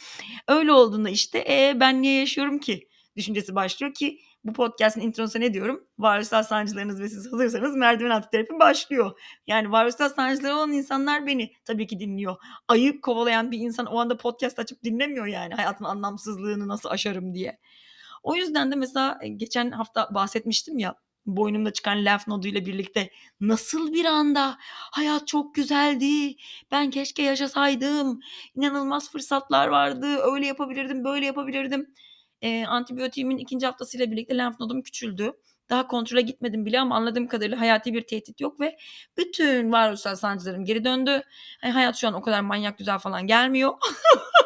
[0.47, 5.53] öyle olduğunda işte e, ben niye yaşıyorum ki düşüncesi başlıyor ki bu podcast'ın introsu ne
[5.53, 5.83] diyorum?
[5.99, 9.19] Varoluşsal sancılarınız ve siz hazırsanız merdiven altı terapi başlıyor.
[9.47, 12.35] Yani varoluşsal sancıları olan insanlar beni tabii ki dinliyor.
[12.67, 17.59] Ayı kovalayan bir insan o anda podcast açıp dinlemiyor yani hayatın anlamsızlığını nasıl aşarım diye.
[18.23, 23.09] O yüzden de mesela e, geçen hafta bahsetmiştim ya boynumda çıkan lenf noduyla birlikte
[23.41, 24.57] nasıl bir anda
[24.91, 26.35] hayat çok güzeldi.
[26.71, 28.19] Ben keşke yaşasaydım.
[28.55, 30.07] İnanılmaz fırsatlar vardı.
[30.33, 31.93] Öyle yapabilirdim, böyle yapabilirdim.
[32.41, 35.33] E, antibiyotiğimin ikinci haftasıyla birlikte lenf nodum küçüldü.
[35.69, 38.77] Daha kontrole gitmedim bile ama anladığım kadarıyla hayati bir tehdit yok ve
[39.17, 41.23] bütün varoluşsal sancılarım geri döndü.
[41.63, 43.73] Yani hayat şu an o kadar manyak güzel falan gelmiyor.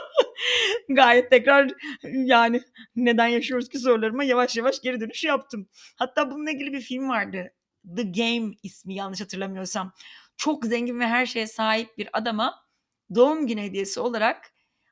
[0.90, 1.72] Gayet tekrar
[2.04, 2.62] yani
[2.96, 5.68] neden yaşıyoruz ki sorularıma yavaş yavaş geri dönüş yaptım.
[5.96, 7.54] Hatta bununla ilgili bir film vardı.
[7.96, 9.94] The Game ismi yanlış hatırlamıyorsam.
[10.38, 12.66] Çok zengin ve her şeye sahip bir adama
[13.16, 14.51] doğum günü hediyesi olarak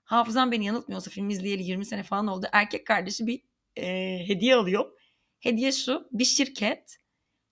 [0.10, 2.46] hafızam beni yanıltmıyorsa film izleyeli 20 sene falan oldu.
[2.52, 3.42] Erkek kardeşi bir
[3.76, 3.88] e,
[4.28, 4.86] hediye alıyor.
[5.40, 6.98] Hediye şu bir şirket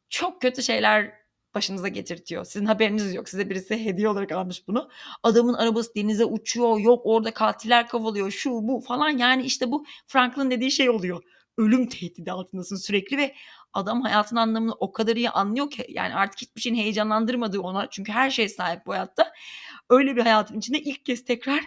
[0.10, 1.14] çok kötü şeyler
[1.56, 2.46] başınıza getirtiyor.
[2.46, 3.30] Sizin haberiniz yok.
[3.30, 4.90] Size birisi hediye olarak almış bunu.
[5.24, 6.80] Adamın arabası denize uçuyor.
[6.80, 8.32] Yok orada katiller kovalıyor.
[8.32, 9.10] Şu bu falan.
[9.10, 11.24] Yani işte bu Franklin dediği şey oluyor.
[11.58, 13.36] Ölüm tehdidi altındasın sürekli ve
[13.74, 18.12] adam hayatın anlamını o kadar iyi anlıyor ki yani artık hiçbir şeyin heyecanlandırmadığı ona çünkü
[18.12, 19.34] her şey sahip bu hayatta.
[19.90, 21.62] Öyle bir hayatın içinde ilk kez tekrar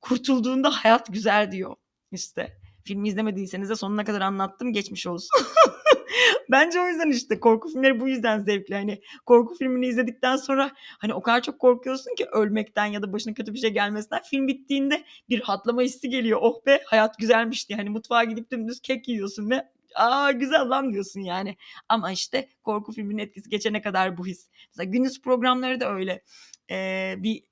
[0.00, 1.76] kurtulduğunda hayat güzel diyor
[2.12, 2.58] işte.
[2.84, 5.38] Filmi izlemediyseniz de sonuna kadar anlattım geçmiş olsun.
[6.50, 8.74] Bence o yüzden işte korku filmleri bu yüzden zevkli.
[8.74, 13.34] Hani korku filmini izledikten sonra hani o kadar çok korkuyorsun ki ölmekten ya da başına
[13.34, 14.22] kötü bir şey gelmesinden.
[14.22, 16.38] Film bittiğinde bir hatlama hissi geliyor.
[16.42, 17.76] Oh be hayat güzelmiş diye.
[17.76, 21.56] Hani mutfağa gidip dümdüz kek yiyorsun ve aa güzel lan diyorsun yani.
[21.88, 24.48] Ama işte korku filminin etkisi geçene kadar bu his.
[24.68, 26.22] Mesela gündüz programları da öyle.
[26.70, 27.47] Ee, bir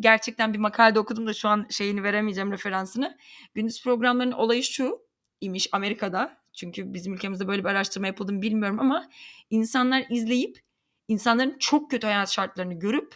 [0.00, 3.18] gerçekten bir makalede okudum da şu an şeyini veremeyeceğim referansını.
[3.54, 4.98] Gündüz programlarının olayı şu
[5.40, 6.44] imiş Amerika'da.
[6.52, 9.08] Çünkü bizim ülkemizde böyle bir araştırma yapıldığını bilmiyorum ama
[9.50, 10.60] insanlar izleyip
[11.08, 13.14] insanların çok kötü hayat şartlarını görüp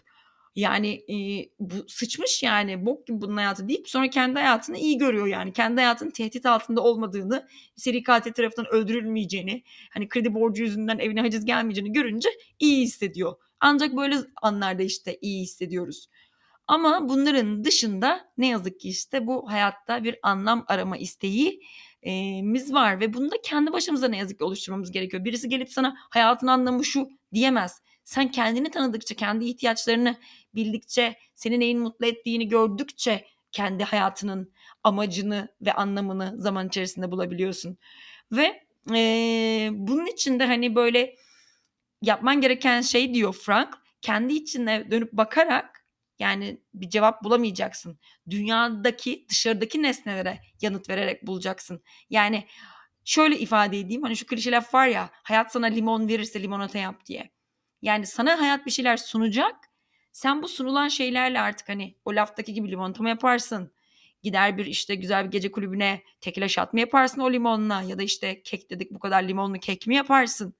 [0.59, 1.17] yani e,
[1.61, 5.53] bu sıçmış yani bok gibi bunun hayatı deyip sonra kendi hayatını iyi görüyor yani.
[5.53, 11.45] Kendi hayatının tehdit altında olmadığını, seri katil tarafından öldürülmeyeceğini, hani kredi borcu yüzünden evine haciz
[11.45, 13.37] gelmeyeceğini görünce iyi hissediyor.
[13.61, 16.09] Ancak böyle anlarda işte iyi hissediyoruz.
[16.69, 21.61] Ama bunların dışında ne yazık ki işte bu hayatta bir anlam arama isteği
[22.43, 25.25] miz var ve bunu da kendi başımıza ne yazık ki oluşturmamız gerekiyor.
[25.25, 27.83] Birisi gelip sana hayatın anlamı şu diyemez.
[28.05, 30.17] Sen kendini tanıdıkça, kendi ihtiyaçlarını
[30.55, 34.53] bildikçe, seni neyin mutlu ettiğini gördükçe kendi hayatının
[34.85, 37.79] amacını ve anlamını zaman içerisinde bulabiliyorsun.
[38.33, 38.63] Ve
[38.95, 41.15] e, bunun için de hani böyle
[42.03, 45.78] yapman gereken şey diyor Frank, kendi içine dönüp bakarak
[46.19, 47.99] yani bir cevap bulamayacaksın.
[48.31, 51.83] Dünyadaki dışarıdaki nesnelere yanıt vererek bulacaksın.
[52.11, 52.47] Yani
[53.05, 57.07] şöyle ifade edeyim hani şu klişe laf var ya hayat sana limon verirse limonata yap
[57.07, 57.31] diye.
[57.83, 59.57] Yani sana hayat bir şeyler sunacak.
[60.13, 63.73] Sen bu sunulan şeylerle artık hani o laftaki gibi limonata mı yaparsın?
[64.23, 67.83] Gider bir işte güzel bir gece kulübüne tekile şat mı yaparsın o limonla?
[67.83, 70.55] Ya da işte kek dedik bu kadar limonlu kek mi yaparsın?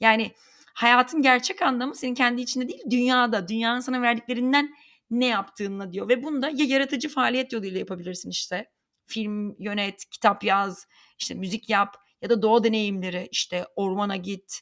[0.00, 0.32] Yani
[0.74, 3.48] hayatın gerçek anlamı senin kendi içinde değil dünyada.
[3.48, 4.74] Dünyanın sana verdiklerinden
[5.10, 6.08] ne yaptığınla diyor.
[6.08, 8.70] Ve bunu da ya yaratıcı faaliyet yoluyla yapabilirsin işte.
[9.06, 10.86] Film yönet, kitap yaz,
[11.18, 14.60] işte müzik yap ya da doğa deneyimleri işte ormana git,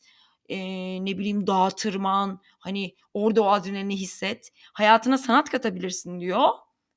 [0.48, 0.58] e,
[1.04, 4.52] ne bileyim dağa tırman, hani orada o adrenalini hisset.
[4.72, 6.48] Hayatına sanat katabilirsin diyor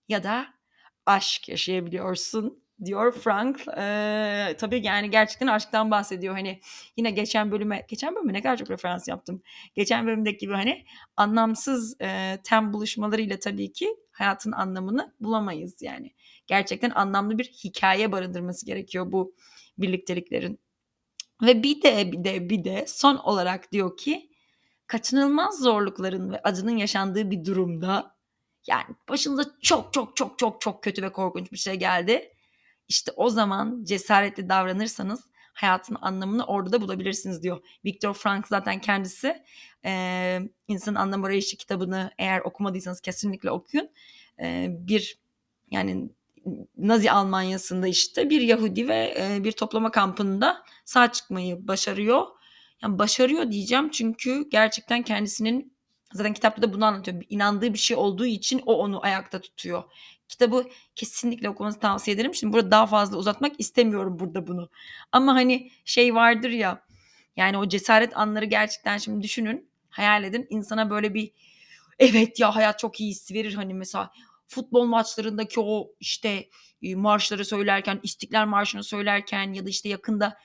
[0.08, 0.47] ya da
[1.05, 3.61] aşk yaşayabiliyorsun diyor Frank.
[3.77, 6.33] Ee, tabii yani gerçekten aşktan bahsediyor.
[6.33, 6.59] Hani
[6.97, 9.41] yine geçen bölüme, geçen bölüme ne kadar çok referans yaptım.
[9.75, 10.85] Geçen bölümdeki gibi hani
[11.17, 16.13] anlamsız e, tem buluşmalarıyla tabii ki hayatın anlamını bulamayız yani.
[16.47, 19.35] Gerçekten anlamlı bir hikaye barındırması gerekiyor bu
[19.77, 20.59] birlikteliklerin.
[21.41, 24.29] Ve bir de bir de bir de son olarak diyor ki
[24.88, 28.15] kaçınılmaz zorlukların ve acının yaşandığı bir durumda
[28.67, 32.35] yani başınıza çok çok çok çok çok kötü ve korkunç bir şey geldi
[32.88, 37.62] işte o zaman cesaretli davranırsanız hayatın anlamını orada da bulabilirsiniz diyor.
[37.86, 39.43] Viktor Frank zaten kendisi
[39.86, 43.89] e, İnsanın Anlam Arayışı kitabını eğer okumadıysanız kesinlikle okuyun.
[44.41, 45.19] E, bir
[45.71, 46.10] yani
[46.78, 52.28] Nazi Almanyası'nda işte bir Yahudi ve e, bir toplama kampında sağ çıkmayı başarıyor.
[52.82, 55.76] Yani başarıyor diyeceğim çünkü gerçekten kendisinin
[56.13, 57.24] zaten kitapta da bunu anlatıyor.
[57.30, 59.84] İnandığı bir şey olduğu için o onu ayakta tutuyor.
[60.27, 62.35] Kitabı kesinlikle okumanızı tavsiye ederim.
[62.35, 64.69] Şimdi burada daha fazla uzatmak istemiyorum burada bunu.
[65.11, 66.85] Ama hani şey vardır ya
[67.35, 69.69] yani o cesaret anları gerçekten şimdi düşünün.
[69.89, 70.47] Hayal edin.
[70.49, 71.31] insana böyle bir
[71.99, 73.53] evet ya hayat çok iyi hissi verir.
[73.53, 74.11] Hani mesela
[74.47, 76.49] futbol maçlarındaki o işte
[76.81, 80.38] e, marşları söylerken, İstiklal Marşı'nı söylerken ya da işte yakında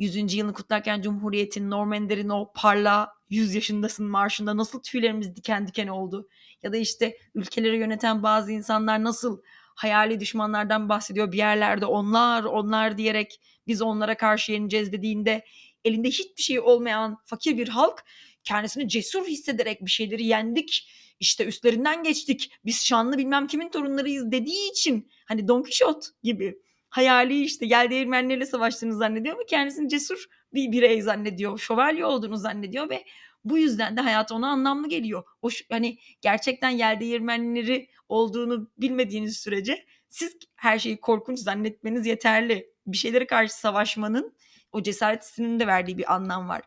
[0.00, 0.34] 100.
[0.34, 6.28] yılını kutlarken Cumhuriyet'in Normander'in o parla 100 yaşındasın marşında nasıl tüylerimiz diken diken oldu.
[6.62, 9.42] Ya da işte ülkeleri yöneten bazı insanlar nasıl
[9.74, 11.32] hayali düşmanlardan bahsediyor.
[11.32, 15.44] Bir yerlerde onlar, onlar diyerek biz onlara karşı yeneceğiz dediğinde
[15.84, 18.04] elinde hiçbir şey olmayan fakir bir halk
[18.44, 20.90] kendisini cesur hissederek bir şeyleri yendik.
[21.20, 22.52] İşte üstlerinden geçtik.
[22.64, 26.58] Biz şanlı bilmem kimin torunlarıyız dediği için hani Don Quixote gibi
[26.90, 30.24] hayali işte gel değirmenlerle savaştığını zannediyor ama kendisini cesur
[30.54, 31.58] bir birey zannediyor.
[31.58, 33.04] Şövalye olduğunu zannediyor ve
[33.44, 35.22] bu yüzden de hayat ona anlamlı geliyor.
[35.42, 42.70] O hani gerçekten yel değirmenleri olduğunu bilmediğiniz sürece siz her şeyi korkunç zannetmeniz yeterli.
[42.86, 44.36] Bir şeylere karşı savaşmanın
[44.72, 46.62] o cesaret hissinin de verdiği bir anlam var.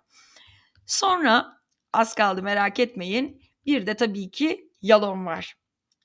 [0.85, 1.61] Sonra
[1.93, 3.41] az kaldı merak etmeyin.
[3.65, 5.55] Bir de tabii ki Yalom var.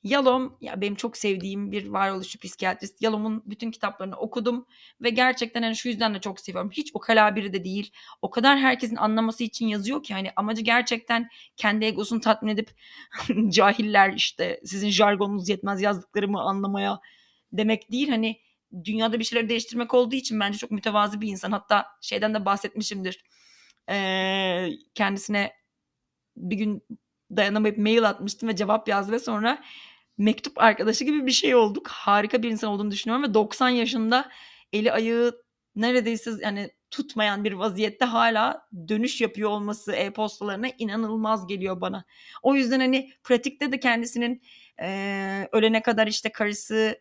[0.02, 3.02] Yalom ya benim çok sevdiğim bir varoluşçu psikiyatrist.
[3.02, 4.66] Yalom'un bütün kitaplarını okudum
[5.00, 6.70] ve gerçekten hani şu yüzden de çok seviyorum.
[6.70, 7.92] Hiç o kala biri de değil.
[8.22, 12.70] O kadar herkesin anlaması için yazıyor ki hani amacı gerçekten kendi egosunu tatmin edip
[13.48, 17.00] cahiller işte sizin jargonunuz yetmez yazdıklarımı anlamaya
[17.52, 18.08] demek değil.
[18.08, 18.40] Hani
[18.84, 21.52] dünyada bir şeyleri değiştirmek olduğu için bence çok mütevazı bir insan.
[21.52, 23.24] Hatta şeyden de bahsetmişimdir.
[23.90, 25.52] Ee, kendisine
[26.36, 26.82] bir gün
[27.36, 29.62] dayanamayıp mail atmıştım ve cevap yazdı ve sonra
[30.18, 31.88] mektup arkadaşı gibi bir şey olduk.
[31.88, 34.30] Harika bir insan olduğunu düşünüyorum ve 90 yaşında
[34.72, 35.42] eli ayağı
[35.76, 42.04] neredeyse yani tutmayan bir vaziyette hala dönüş yapıyor olması e-postalarına inanılmaz geliyor bana.
[42.42, 44.42] O yüzden hani pratikte de kendisinin
[44.82, 47.00] e, ölene kadar işte karısı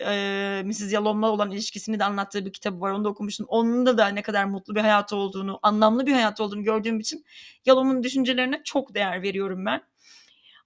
[0.00, 0.92] e, Mrs.
[0.92, 2.90] Yalom'la olan ilişkisini de anlattığı bir kitabı var.
[2.90, 3.46] Onu da okumuştum.
[3.48, 7.24] Onun da da ne kadar mutlu bir hayat olduğunu, anlamlı bir hayat olduğunu gördüğüm için
[7.66, 9.82] Yalom'un düşüncelerine çok değer veriyorum ben.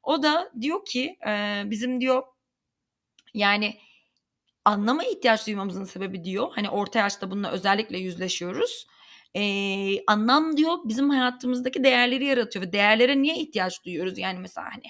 [0.02, 2.22] O da diyor ki e, bizim diyor
[3.34, 3.78] yani
[4.64, 6.48] anlama ihtiyaç duymamızın sebebi diyor.
[6.54, 8.86] Hani orta yaşta bununla özellikle yüzleşiyoruz.
[9.36, 14.18] Ee, anlam diyor bizim hayatımızdaki değerleri yaratıyor ve değerlere niye ihtiyaç duyuyoruz?
[14.18, 14.84] Yani mesela hani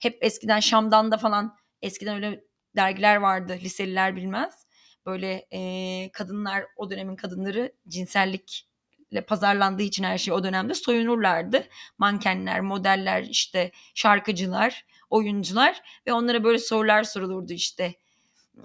[0.00, 2.44] hep eskiden Şam'dan da falan eskiden öyle
[2.76, 4.66] dergiler vardı liseliler bilmez.
[5.06, 11.68] Böyle e, kadınlar o dönemin kadınları cinsellikle pazarlandığı için her şey o dönemde soyunurlardı.
[11.98, 17.94] Mankenler, modeller, işte şarkıcılar, oyuncular ve onlara böyle sorular sorulurdu işte.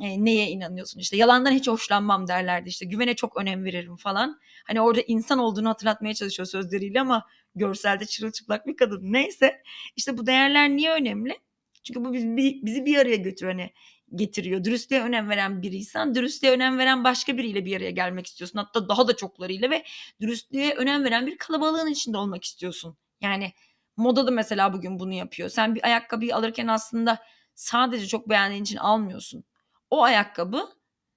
[0.01, 4.39] E, neye inanıyorsun işte yalandan hiç hoşlanmam derlerdi işte güvene çok önem veririm falan.
[4.67, 8.99] Hani orada insan olduğunu hatırlatmaya çalışıyor sözleriyle ama görselde çırılçıplak bir kadın.
[9.01, 9.61] Neyse
[9.95, 11.39] işte bu değerler niye önemli?
[11.83, 13.53] Çünkü bu bizi, bizi bir araya götürüyor.
[13.59, 13.73] Hani
[14.15, 14.63] getiriyor.
[14.63, 18.59] Dürüstlüğe önem veren biriysen dürüstlüğe önem veren başka biriyle bir araya gelmek istiyorsun.
[18.59, 19.83] Hatta daha da çoklarıyla ve
[20.21, 22.97] dürüstlüğe önem veren bir kalabalığın içinde olmak istiyorsun.
[23.21, 23.53] Yani
[23.97, 25.49] moda da mesela bugün bunu yapıyor.
[25.49, 27.19] Sen bir ayakkabıyı alırken aslında
[27.55, 29.43] sadece çok beğendiğin için almıyorsun.
[29.89, 30.69] O ayakkabı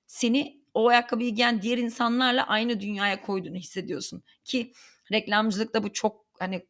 [0.06, 4.22] seni o ayakkabıyı giyen diğer insanlarla aynı dünyaya koyduğunu hissediyorsun.
[4.44, 4.72] Ki
[5.12, 6.66] reklamcılıkta bu çok hani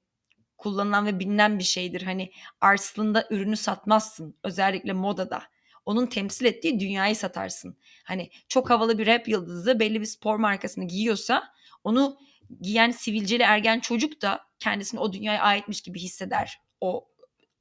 [0.58, 2.02] kullanılan ve bilinen bir şeydir.
[2.02, 5.42] Hani aslında ürünü satmazsın özellikle modada
[5.86, 7.76] onun temsil ettiği dünyayı satarsın.
[8.04, 11.52] Hani çok havalı bir rap yıldızı belli bir spor markasını giyiyorsa
[11.84, 12.18] onu
[12.60, 17.08] giyen sivilceli ergen çocuk da kendisini o dünyaya aitmiş gibi hisseder o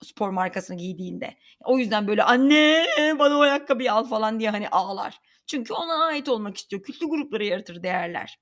[0.03, 1.37] spor markasını giydiğinde.
[1.63, 2.85] O yüzden böyle anne
[3.19, 5.19] bana o ayakkabıyı al falan diye hani ağlar.
[5.47, 6.83] Çünkü ona ait olmak istiyor.
[6.83, 8.39] Kültü grupları yaratır değerler.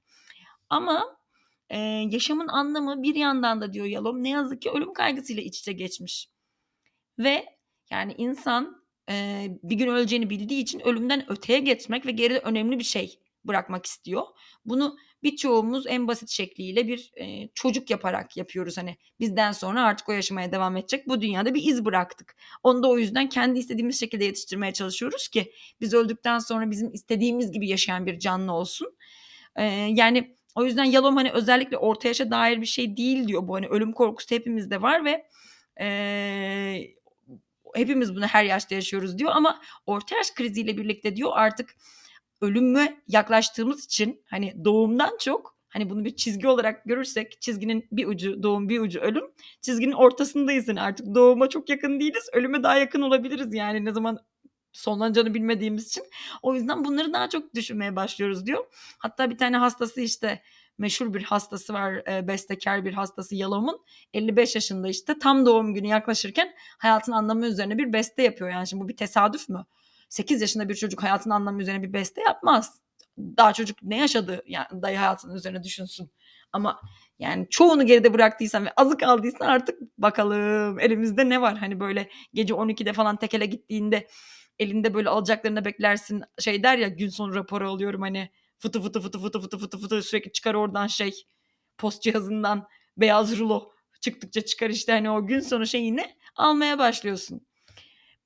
[0.70, 1.18] Ama
[1.70, 1.78] e,
[2.12, 6.30] yaşamın anlamı bir yandan da diyor Yalom ne yazık ki ölüm kaygısıyla iç içe geçmiş.
[7.20, 7.46] Ve
[7.92, 12.84] yani insan e, bir gün öleceğini bildiği için ölümden öteye geçmek ve geride önemli bir
[12.84, 14.24] şey bırakmak istiyor.
[14.66, 18.78] Bunu birçoğumuz en basit şekliyle bir e, çocuk yaparak yapıyoruz.
[18.78, 21.08] Hani bizden sonra artık o yaşamaya devam edecek.
[21.08, 22.36] Bu dünyada bir iz bıraktık.
[22.64, 27.52] Onu da o yüzden kendi istediğimiz şekilde yetiştirmeye çalışıyoruz ki biz öldükten sonra bizim istediğimiz
[27.52, 28.98] gibi yaşayan bir canlı olsun.
[29.56, 33.56] E, yani o yüzden Yalom hani özellikle orta yaşa dair bir şey değil diyor bu.
[33.56, 35.26] Hani ölüm korkusu hepimizde var ve
[35.82, 36.99] e,
[37.76, 41.76] hepimiz bunu her yaşta yaşıyoruz diyor ama orta yaş kriziyle birlikte diyor artık
[42.42, 48.44] ölüme yaklaştığımız için hani doğumdan çok hani bunu bir çizgi olarak görürsek çizginin bir ucu
[48.44, 49.24] doğum bir ucu ölüm
[49.62, 50.68] çizginin ortasındayız.
[50.68, 54.20] Yani artık doğuma çok yakın değiliz ölüme daha yakın olabiliriz yani ne zaman
[54.72, 56.04] sonlanacağını bilmediğimiz için.
[56.42, 58.66] O yüzden bunları daha çok düşünmeye başlıyoruz diyor.
[59.00, 60.42] Hatta bir tane hastası işte
[60.80, 63.82] meşhur bir hastası var e, bestekar bir hastası Yalom'un
[64.14, 68.84] 55 yaşında işte tam doğum günü yaklaşırken hayatın anlamı üzerine bir beste yapıyor yani şimdi
[68.84, 69.66] bu bir tesadüf mü?
[70.10, 72.82] 8 yaşında bir çocuk hayatın anlamı üzerine bir beste yapmaz.
[73.18, 76.12] Daha çocuk ne yaşadı yani dayı hayatının üzerine düşünsün.
[76.54, 76.82] Ama
[77.20, 81.58] yani çoğunu geride bıraktıysan ve azı kaldıysan artık bakalım elimizde ne var?
[81.58, 84.08] Hani böyle gece 12'de falan tekele gittiğinde
[84.60, 88.30] elinde böyle alacaklarını beklersin şey der ya gün sonu raporu alıyorum hani
[88.60, 91.26] fıtı fıtı fıtı fıtı fıtı fıtı fıtı sürekli çıkar oradan şey
[91.78, 97.48] post cihazından beyaz rulo çıktıkça çıkar işte hani o gün sonu şeyini almaya başlıyorsun.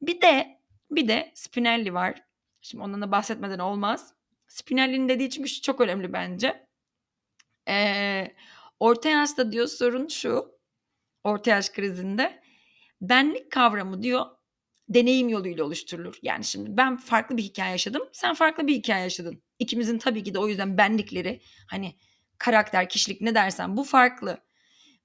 [0.01, 0.59] Bir de
[0.91, 2.23] bir de Spinelli var.
[2.61, 4.13] Şimdi ondan da bahsetmeden olmaz.
[4.47, 6.67] Spinelli'nin dediği çünkü çok önemli bence.
[7.69, 8.35] Ee,
[8.79, 10.59] orta yaşta diyor sorun şu.
[11.23, 12.43] Orta yaş krizinde.
[13.01, 14.25] Benlik kavramı diyor
[14.89, 16.19] deneyim yoluyla oluşturulur.
[16.21, 18.03] Yani şimdi ben farklı bir hikaye yaşadım.
[18.11, 19.43] Sen farklı bir hikaye yaşadın.
[19.63, 21.95] İkimizin tabii ki de o yüzden benlikleri hani
[22.37, 24.37] karakter, kişilik ne dersen bu farklı.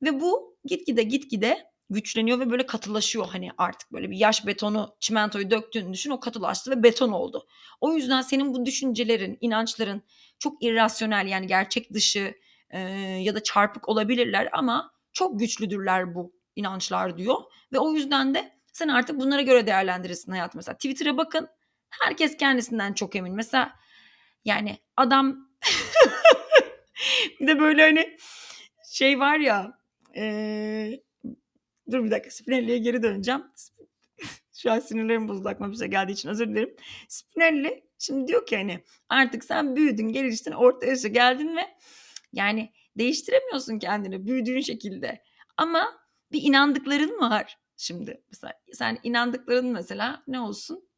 [0.02, 5.50] Ve bu gitgide gitgide güçleniyor ve böyle katılaşıyor hani artık böyle bir yaş betonu çimentoyu
[5.50, 7.46] döktüğünü düşün o katılaştı ve beton oldu.
[7.80, 10.02] O yüzden senin bu düşüncelerin, inançların
[10.38, 12.34] çok irrasyonel yani gerçek dışı
[12.70, 12.78] e,
[13.22, 17.36] ya da çarpık olabilirler ama çok güçlüdürler bu inançlar diyor.
[17.72, 20.58] Ve o yüzden de sen artık bunlara göre değerlendirirsin hayatı.
[20.58, 21.48] Mesela Twitter'a bakın
[21.90, 23.34] herkes kendisinden çok emin.
[23.34, 23.72] Mesela
[24.44, 25.48] yani adam
[27.40, 28.16] bir de böyle hani
[28.90, 29.78] şey var ya
[30.16, 31.00] ee,
[31.90, 33.44] dur bir dakika Spinelli'ye geri döneceğim.
[34.52, 36.76] Şu an sinirlerim bozuldu aklıma bir şey geldiği için özür dilerim.
[37.08, 41.62] Spinelli şimdi diyor ki hani artık sen büyüdün geliştin orta yaşa geldin ve
[42.32, 45.22] yani değiştiremiyorsun kendini büyüdüğün şekilde.
[45.56, 45.98] Ama
[46.32, 48.22] bir inandıkların var şimdi.
[48.28, 50.88] Mesela sen inandıkların mesela ne olsun?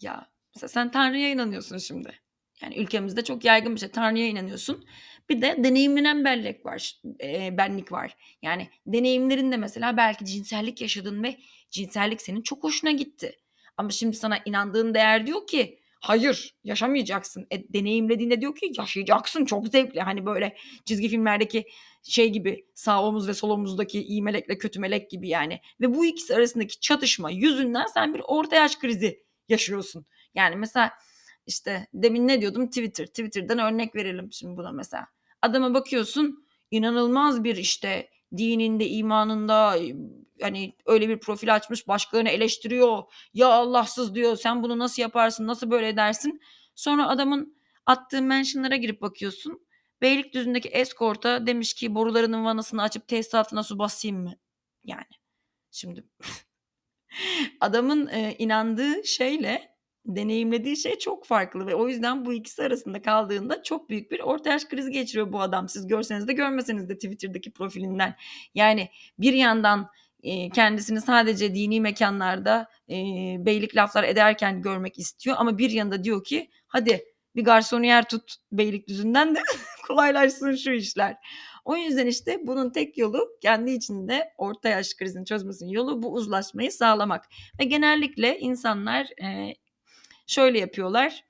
[0.00, 2.20] Ya mesela sen Tanrı'ya inanıyorsun şimdi.
[2.62, 3.88] Yani ülkemizde çok yaygın bir şey.
[3.88, 4.84] Tanrı'ya inanıyorsun.
[5.28, 7.00] Bir de deneyimlenen benlik var.
[7.22, 8.16] E, benlik var.
[8.42, 11.36] Yani deneyimlerinde mesela belki cinsellik yaşadın ve
[11.70, 13.38] cinsellik senin çok hoşuna gitti.
[13.76, 17.46] Ama şimdi sana inandığın değer diyor ki hayır yaşamayacaksın.
[17.50, 20.00] E, deneyimlediğinde diyor ki yaşayacaksın çok zevkli.
[20.00, 21.64] Hani böyle çizgi filmlerdeki
[22.02, 25.60] şey gibi sağ omuz ve sol omuzdaki iyi melekle kötü melek gibi yani.
[25.80, 30.06] Ve bu ikisi arasındaki çatışma yüzünden sen bir orta yaş krizi yaşıyorsun.
[30.34, 30.92] Yani mesela
[31.48, 33.06] işte demin ne diyordum Twitter.
[33.06, 35.06] Twitter'dan örnek verelim şimdi buna mesela.
[35.42, 39.76] Adama bakıyorsun inanılmaz bir işte dininde, imanında
[40.42, 43.02] hani öyle bir profil açmış başkalarını eleştiriyor.
[43.34, 46.40] Ya Allahsız diyor sen bunu nasıl yaparsın nasıl böyle edersin.
[46.74, 49.68] Sonra adamın attığı mentionlara girip bakıyorsun.
[50.02, 54.34] Beylikdüzü'ndeki eskorta demiş ki borularının vanasını açıp tesisatına su basayım mı?
[54.84, 55.14] Yani
[55.70, 56.04] şimdi
[57.60, 59.77] adamın e, inandığı şeyle
[60.08, 64.50] deneyimlediği şey çok farklı ve o yüzden bu ikisi arasında kaldığında çok büyük bir orta
[64.50, 65.68] yaş krizi geçiriyor bu adam.
[65.68, 68.14] Siz görseniz de görmeseniz de Twitter'daki profilinden.
[68.54, 68.88] Yani
[69.18, 69.90] bir yandan
[70.54, 72.68] kendisini sadece dini mekanlarda
[73.38, 77.04] beylik laflar ederken görmek istiyor ama bir yanında diyor ki hadi
[77.36, 79.42] bir garsoniyer tut Beylikdüzü'nden de
[79.88, 81.16] kolaylaşsın şu işler.
[81.64, 86.72] O yüzden işte bunun tek yolu kendi içinde orta yaş krizini çözmesinin yolu bu uzlaşmayı
[86.72, 87.24] sağlamak.
[87.60, 89.08] Ve genellikle insanlar
[90.28, 91.24] şöyle yapıyorlar.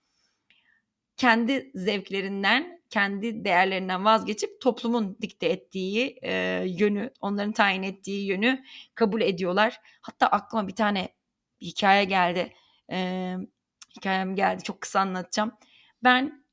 [1.17, 9.21] Kendi zevklerinden, kendi değerlerinden vazgeçip toplumun dikte ettiği e, yönü, onların tayin ettiği yönü kabul
[9.21, 9.81] ediyorlar.
[10.01, 11.09] Hatta aklıma bir tane
[11.61, 12.53] hikaye geldi.
[12.93, 13.37] E,
[13.97, 14.63] hikayem geldi.
[14.63, 15.53] Çok kısa anlatacağım.
[16.05, 16.45] Ben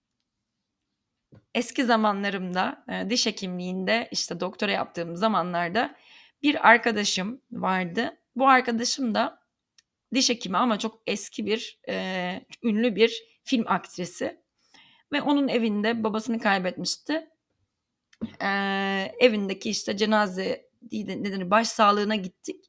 [1.53, 5.95] eski zamanlarımda e, diş hekimliğinde işte doktora yaptığım zamanlarda
[6.43, 8.17] bir arkadaşım vardı.
[8.35, 9.44] Bu arkadaşım da
[10.15, 14.41] diş hekimi ama çok eski bir e, ünlü bir film aktrisi
[15.11, 17.29] ve onun evinde babasını kaybetmişti.
[18.41, 18.47] E,
[19.19, 22.65] evindeki işte cenaze nedeni baş sağlığına gittik.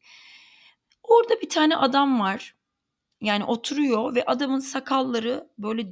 [1.02, 2.56] Orada bir tane adam var.
[3.20, 5.86] Yani oturuyor ve adamın sakalları böyle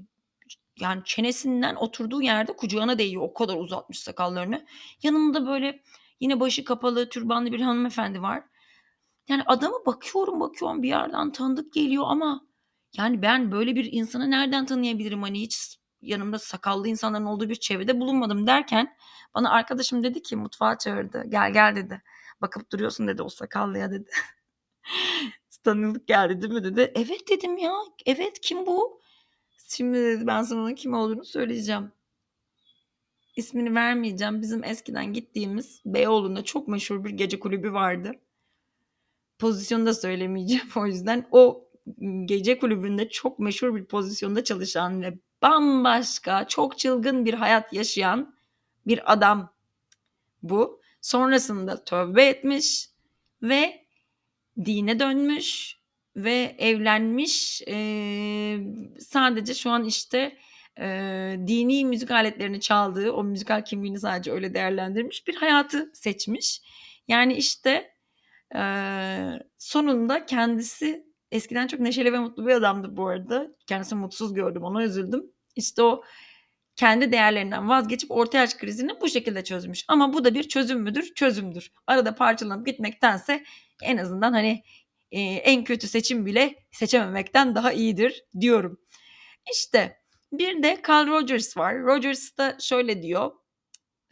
[0.81, 3.23] yani çenesinden oturduğu yerde kucağına değiyor.
[3.23, 4.67] O kadar uzatmış sakallarını.
[5.03, 5.83] Yanında böyle
[6.21, 8.45] yine başı kapalı türbanlı bir hanımefendi var.
[9.29, 12.47] Yani adama bakıyorum bakıyorum bir yerden tanıdık geliyor ama
[12.97, 15.23] yani ben böyle bir insanı nereden tanıyabilirim?
[15.23, 18.97] Hani hiç yanımda sakallı insanların olduğu bir çevrede bulunmadım derken
[19.35, 21.25] bana arkadaşım dedi ki mutfağa çağırdı.
[21.29, 22.03] Gel gel dedi.
[22.41, 24.11] Bakıp duruyorsun dedi o sakallıya dedi.
[25.65, 26.93] Tanıdık geldi değil mi dedi.
[26.95, 27.73] Evet dedim ya.
[28.07, 29.01] Evet kim bu?
[29.69, 31.93] Şimdi dedi ben sana kim olduğunu söyleyeceğim.
[33.37, 34.43] İsmini vermeyeceğim.
[34.43, 38.13] Bizim eskiden gittiğimiz Beyoğlu'nda çok meşhur bir gece kulübü vardı.
[39.39, 41.29] Pozisyonu da söylemeyeceğim o yüzden.
[41.31, 41.69] O
[42.25, 48.35] gece kulübünde çok meşhur bir pozisyonda çalışan ve bambaşka, çok çılgın bir hayat yaşayan
[48.87, 49.55] bir adam
[50.43, 50.81] bu.
[51.01, 52.89] Sonrasında tövbe etmiş
[53.43, 53.87] ve
[54.65, 55.79] dine dönmüş
[56.17, 57.63] ve evlenmiş.
[57.69, 58.59] Ee,
[58.99, 60.39] sadece şu an işte
[60.81, 60.87] e,
[61.47, 66.61] dini müzik aletlerini çaldığı, o müzikal kimliğini sadece öyle değerlendirmiş bir hayatı seçmiş.
[67.09, 67.94] Yani işte
[68.57, 68.63] e,
[69.59, 73.49] sonunda kendisi eskiden çok neşeli ve mutlu bir adamdı bu arada.
[73.67, 75.25] Kendisi mutsuz gördüm, ona üzüldüm.
[75.57, 76.03] İşte o
[76.77, 79.85] kendi değerlerinden vazgeçip orta yaş krizini bu şekilde çözmüş.
[79.89, 81.15] Ama bu da bir çözüm müdür?
[81.15, 81.73] Çözümdür.
[81.87, 83.45] Arada parçalanıp gitmektense
[83.83, 84.63] en azından hani
[85.11, 88.79] e, en kötü seçim bile seçememekten daha iyidir diyorum.
[89.53, 89.97] İşte
[90.33, 91.83] bir de Carl Rogers var.
[91.83, 93.31] Rogers da şöyle diyor.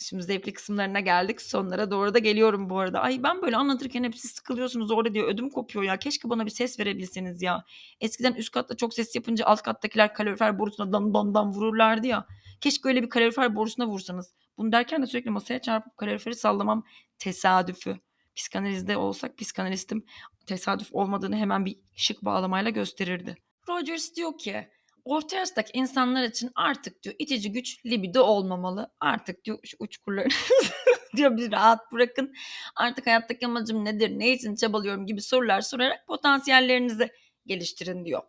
[0.08, 1.42] Şimdi zevkli kısımlarına geldik.
[1.42, 3.00] Sonlara doğru da geliyorum bu arada.
[3.00, 5.28] Ay ben böyle anlatırken hep siz sıkılıyorsunuz orada diyor.
[5.28, 5.96] Ödüm kopuyor ya.
[5.96, 7.64] Keşke bana bir ses verebilseniz ya.
[8.00, 12.26] Eskiden üst katta çok ses yapınca alt kattakiler kalorifer borusuna dam dam dam vururlardı ya.
[12.60, 14.34] Keşke öyle bir kalorifer borusuna vursanız.
[14.58, 16.84] Bunu derken de sürekli masaya çarpıp kaloriferi sallamam
[17.18, 17.98] tesadüfü.
[18.36, 20.04] Psikanalizde olsak psikanalistim
[20.46, 23.36] tesadüf olmadığını hemen bir şık bağlamayla gösterirdi.
[23.68, 24.68] Rogers diyor ki
[25.04, 28.90] orta yaştaki insanlar için artık diyor itici güç libido olmamalı.
[29.00, 30.28] Artık diyor şu uçkurları
[31.16, 32.34] diyor bir rahat bırakın.
[32.76, 37.08] Artık hayattaki amacım nedir, ne için çabalıyorum gibi sorular sorarak potansiyellerinizi
[37.46, 38.22] geliştirin diyor.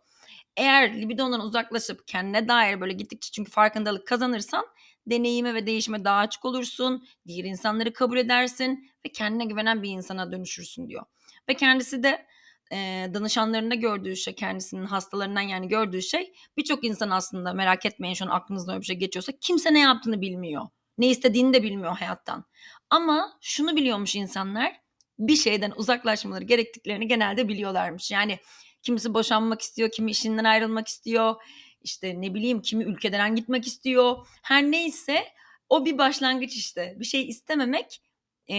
[0.56, 4.66] Eğer libidondan uzaklaşıp kendine dair böyle gittikçe çünkü farkındalık kazanırsan
[5.06, 10.32] deneyime ve değişime daha açık olursun, diğer insanları kabul edersin ve kendine güvenen bir insana
[10.32, 11.04] dönüşürsün diyor.
[11.48, 12.26] Ve kendisi de
[12.72, 18.24] e, danışanlarında gördüğü şey, kendisinin hastalarından yani gördüğü şey birçok insan aslında merak etmeyin şu
[18.24, 20.66] an aklınızda öyle bir şey geçiyorsa kimse ne yaptığını bilmiyor.
[20.98, 22.44] Ne istediğini de bilmiyor hayattan.
[22.90, 24.72] Ama şunu biliyormuş insanlar
[25.18, 28.10] bir şeyden uzaklaşmaları gerektiklerini genelde biliyorlarmış.
[28.10, 28.38] Yani
[28.82, 31.34] kimisi boşanmak istiyor, kimi işinden ayrılmak istiyor.
[31.80, 34.26] İşte ne bileyim kimi ülkeden gitmek istiyor.
[34.42, 35.24] Her neyse
[35.68, 36.96] o bir başlangıç işte.
[36.98, 38.02] Bir şey istememek
[38.48, 38.56] e,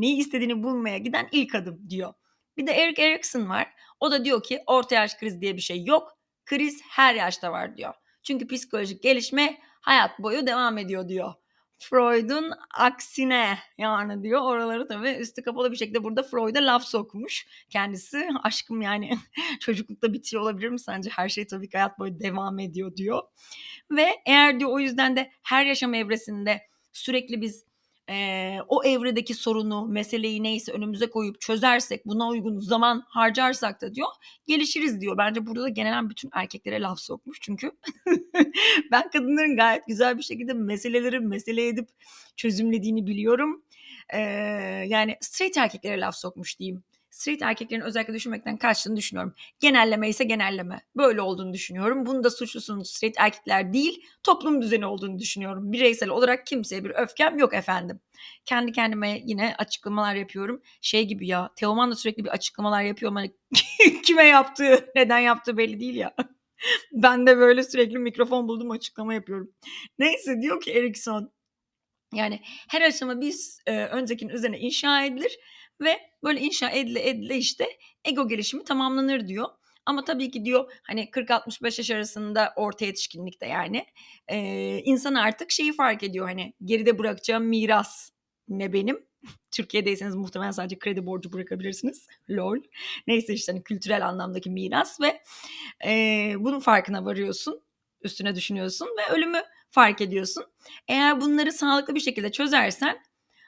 [0.00, 2.14] neyi istediğini bulmaya giden ilk adım diyor.
[2.58, 3.72] Bir de Eric Erikson var.
[4.00, 6.18] O da diyor ki orta yaş kriz diye bir şey yok.
[6.46, 7.94] Kriz her yaşta var diyor.
[8.22, 11.34] Çünkü psikolojik gelişme hayat boyu devam ediyor diyor.
[11.78, 18.28] Freud'un aksine yani diyor oraları tabii üstü kapalı bir şekilde burada Freud'a laf sokmuş kendisi.
[18.42, 19.10] Aşkım yani
[19.60, 21.10] çocuklukta bitiyor olabilir mi sence?
[21.10, 23.22] Her şey tabii ki hayat boyu devam ediyor diyor.
[23.90, 27.67] Ve eğer diyor o yüzden de her yaşam evresinde sürekli biz
[28.10, 34.08] e, o evredeki sorunu, meseleyi neyse önümüze koyup çözersek, buna uygun zaman harcarsak da diyor
[34.46, 35.18] gelişiriz diyor.
[35.18, 37.72] Bence burada da genelen bütün erkeklere laf sokmuş çünkü
[38.90, 41.88] ben kadınların gayet güzel bir şekilde meseleleri mesele edip
[42.36, 43.62] çözümlediğini biliyorum.
[44.14, 44.18] Ee,
[44.88, 46.82] yani straight erkeklere laf sokmuş diyeyim
[47.18, 49.34] street erkeklerin özellikle düşünmekten kaçtığını düşünüyorum.
[49.60, 50.80] Genelleme ise genelleme.
[50.96, 52.06] Böyle olduğunu düşünüyorum.
[52.06, 55.72] Bunu da suçlusunun street erkekler değil, toplum düzeni olduğunu düşünüyorum.
[55.72, 58.00] Bireysel olarak kimseye bir öfkem yok efendim.
[58.44, 60.62] Kendi kendime yine açıklamalar yapıyorum.
[60.80, 63.22] Şey gibi ya, Teoman da sürekli bir açıklamalar yapıyor ama
[64.04, 66.14] kime yaptığı, neden yaptığı belli değil ya.
[66.92, 69.52] ben de böyle sürekli mikrofon buldum açıklama yapıyorum.
[69.98, 71.32] Neyse diyor ki Erikson
[72.14, 73.34] yani her aşama bir
[73.66, 75.38] e, öncekinin üzerine inşa edilir
[75.80, 77.68] ve böyle inşa edile edile işte
[78.04, 79.48] ego gelişimi tamamlanır diyor.
[79.86, 83.86] Ama tabii ki diyor hani 40-65 yaş arasında orta yetişkinlikte yani
[84.28, 84.38] e,
[84.84, 88.10] insan artık şeyi fark ediyor hani geride bırakacağım miras
[88.48, 89.06] ne benim.
[89.50, 92.06] Türkiye'deyseniz muhtemelen sadece kredi borcu bırakabilirsiniz.
[92.30, 92.56] Lol.
[93.06, 95.22] Neyse işte hani kültürel anlamdaki miras ve
[95.86, 97.62] e, bunun farkına varıyorsun.
[98.02, 100.44] Üstüne düşünüyorsun ve ölümü fark ediyorsun.
[100.88, 103.02] Eğer bunları sağlıklı bir şekilde çözersen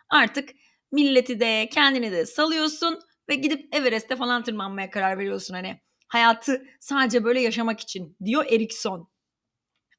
[0.09, 0.51] artık
[0.93, 5.81] milleti de kendini de salıyorsun ve gidip Everest'te falan tırmanmaya karar veriyorsun hani.
[6.09, 9.11] Hayatı sadece böyle yaşamak için diyor Erikson.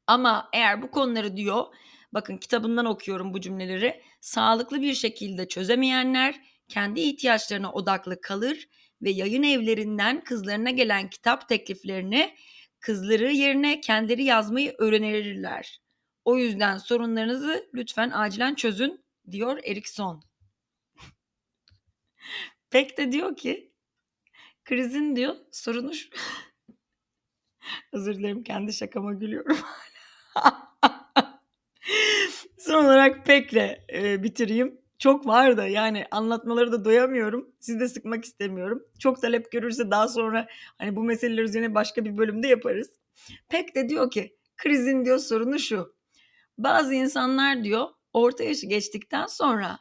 [0.08, 1.66] Ama eğer bu konuları diyor
[2.14, 6.36] bakın kitabından okuyorum bu cümleleri sağlıklı bir şekilde çözemeyenler
[6.68, 8.68] kendi ihtiyaçlarına odaklı kalır
[9.02, 12.36] ve yayın evlerinden kızlarına gelen kitap tekliflerini
[12.80, 15.82] kızları yerine kendileri yazmayı öğrenirler.
[16.26, 20.31] O yüzden sorunlarınızı lütfen acilen çözün diyor Erikson.
[22.70, 23.72] Pek de diyor ki
[24.66, 26.10] krizin diyor sorunu şu.
[27.94, 29.58] Özür dilerim kendi şakama gülüyorum.
[32.58, 34.82] Son olarak Pek'le e, bitireyim.
[35.00, 37.56] Çok var da yani anlatmaları da doyamıyorum.
[37.60, 38.84] Sizi de sıkmak istemiyorum.
[39.00, 42.90] Çok talep görürse daha sonra hani bu meseleler üzerine başka bir bölümde yaparız.
[43.50, 45.96] Pek de diyor ki krizin diyor sorunu şu.
[46.58, 49.80] Bazı insanlar diyor orta yaşı geçtikten sonra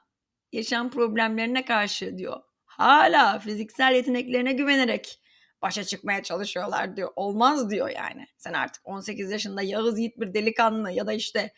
[0.53, 2.43] yaşam problemlerine karşı diyor
[2.81, 5.21] hala fiziksel yeteneklerine güvenerek
[5.63, 7.13] başa çıkmaya çalışıyorlar diyor.
[7.17, 8.27] Olmaz diyor yani.
[8.39, 11.53] Sen artık 18 yaşında Yağız Yiğit bir delikanlı ya da işte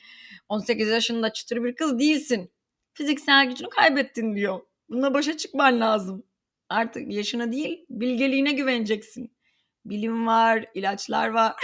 [0.48, 2.52] 18 yaşında çıtır bir kız değilsin.
[2.92, 4.60] Fiziksel gücünü kaybettin diyor.
[4.88, 6.24] Bununla başa çıkman lazım.
[6.68, 9.36] Artık yaşına değil bilgeliğine güveneceksin.
[9.84, 11.54] Bilim var, ilaçlar var.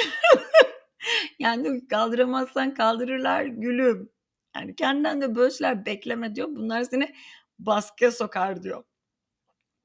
[1.39, 4.11] yani kaldıramazsan kaldırırlar gülüm.
[4.57, 6.49] Yani kendinden de böyle şeyler bekleme diyor.
[6.49, 7.15] Bunlar seni
[7.59, 8.85] baskıya sokar diyor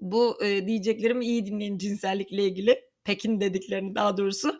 [0.03, 2.81] bu e, diyeceklerimi iyi dinleyin cinsellikle ilgili.
[3.03, 4.59] Pekin dediklerini daha doğrusu.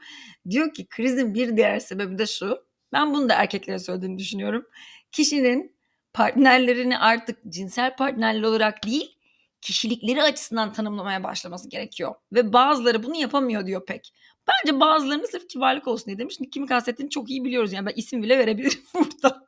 [0.50, 2.66] Diyor ki krizin bir diğer sebebi de şu.
[2.94, 4.66] Ben bunu da erkeklere söylediğini düşünüyorum.
[5.12, 5.76] Kişinin
[6.14, 9.16] partnerlerini artık cinsel partnerler olarak değil
[9.62, 12.16] kişilikleri açısından tanımlamaya başlaması gerekiyor.
[12.34, 14.14] Ve bazıları bunu yapamıyor diyor pek.
[14.48, 16.38] Bence bazılarını sırf kibarlık olsun diye demiş.
[16.54, 17.74] Kimi kastettiğini çok iyi biliyoruz.
[17.74, 19.48] Yani ben isim bile verebilirim burada.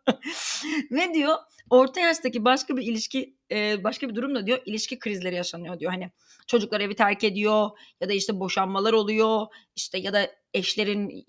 [0.92, 1.38] Ve diyor
[1.70, 3.36] orta yaştaki başka bir ilişki
[3.84, 5.92] başka bir durumda diyor ilişki krizleri yaşanıyor diyor.
[5.92, 6.12] Hani
[6.48, 7.70] çocuklar evi terk ediyor
[8.02, 11.26] ya da işte boşanmalar oluyor işte ya da eşlerin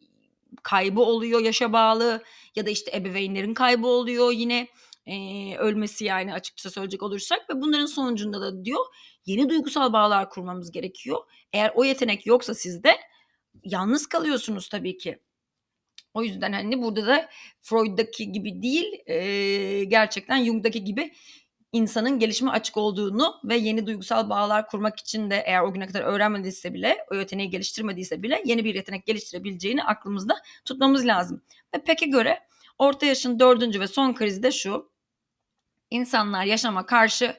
[0.63, 2.23] kaybı oluyor yaşa bağlı
[2.57, 4.69] ya da işte ebeveynlerin kaybı oluyor yine
[5.07, 5.17] e,
[5.57, 8.85] ölmesi yani açıkça söyleyecek olursak ve bunların sonucunda da diyor
[9.27, 11.19] yeni duygusal bağlar kurmamız gerekiyor.
[11.53, 12.97] Eğer o yetenek yoksa sizde
[13.65, 15.19] yalnız kalıyorsunuz tabii ki.
[16.15, 17.29] O yüzden hani burada da
[17.61, 21.13] Freud'daki gibi değil e, gerçekten Jung'daki gibi
[21.73, 26.03] insanın gelişime açık olduğunu ve yeni duygusal bağlar kurmak için de eğer o güne kadar
[26.03, 30.35] öğrenmediyse bile, o yeteneği geliştirmediyse bile yeni bir yetenek geliştirebileceğini aklımızda
[30.65, 31.43] tutmamız lazım.
[31.75, 32.41] Ve peki göre
[32.79, 34.91] orta yaşın dördüncü ve son krizi de şu.
[35.91, 37.37] İnsanlar yaşama karşı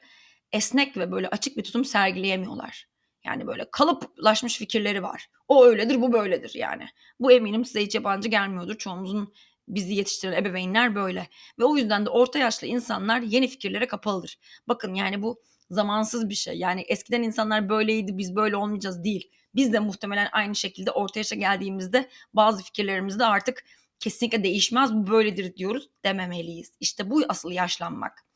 [0.52, 2.88] esnek ve böyle açık bir tutum sergileyemiyorlar.
[3.28, 5.30] Yani böyle kalıplaşmış fikirleri var.
[5.48, 6.86] O öyledir, bu böyledir yani.
[7.20, 8.78] Bu eminim size hiç yabancı gelmiyordur.
[8.78, 9.34] Çoğumuzun
[9.68, 11.28] bizi yetiştiren ebeveynler böyle.
[11.60, 14.40] Ve o yüzden de orta yaşlı insanlar yeni fikirlere kapalıdır.
[14.68, 16.58] Bakın yani bu zamansız bir şey.
[16.58, 19.32] Yani eskiden insanlar böyleydi biz böyle olmayacağız değil.
[19.56, 23.64] Biz de muhtemelen aynı şekilde orta yaşa geldiğimizde bazı fikirlerimizde artık
[24.00, 26.72] kesinlikle değişmez bu böyledir diyoruz dememeliyiz.
[26.80, 28.27] İşte bu asıl yaşlanmak.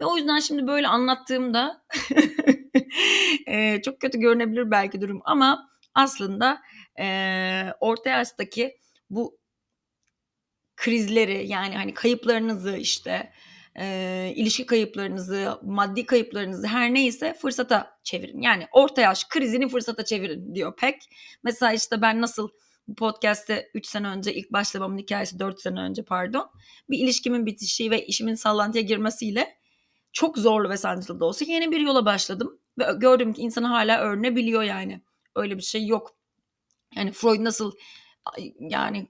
[0.00, 1.84] Ve o yüzden şimdi böyle anlattığımda
[3.46, 6.62] e, çok kötü görünebilir belki durum ama aslında
[7.00, 8.76] e, orta yaştaki
[9.10, 9.38] bu
[10.76, 13.32] krizleri yani hani kayıplarınızı işte
[13.78, 18.40] e, ilişki kayıplarınızı, maddi kayıplarınızı her neyse fırsata çevirin.
[18.40, 21.02] Yani orta yaş krizini fırsata çevirin diyor Pek.
[21.42, 22.48] Mesela işte ben nasıl
[22.88, 26.50] bu podcast'te 3 sene önce ilk başlamamın hikayesi 4 sene önce pardon.
[26.90, 29.55] Bir ilişkimin bitişi ve işimin sallantıya girmesiyle
[30.16, 32.58] çok zorlu ve sancılı da olsa yeni bir yola başladım.
[32.78, 35.02] Ve gördüm ki insan hala öğrenebiliyor yani.
[35.34, 36.16] Öyle bir şey yok.
[36.94, 37.72] Yani Freud nasıl
[38.60, 39.08] yani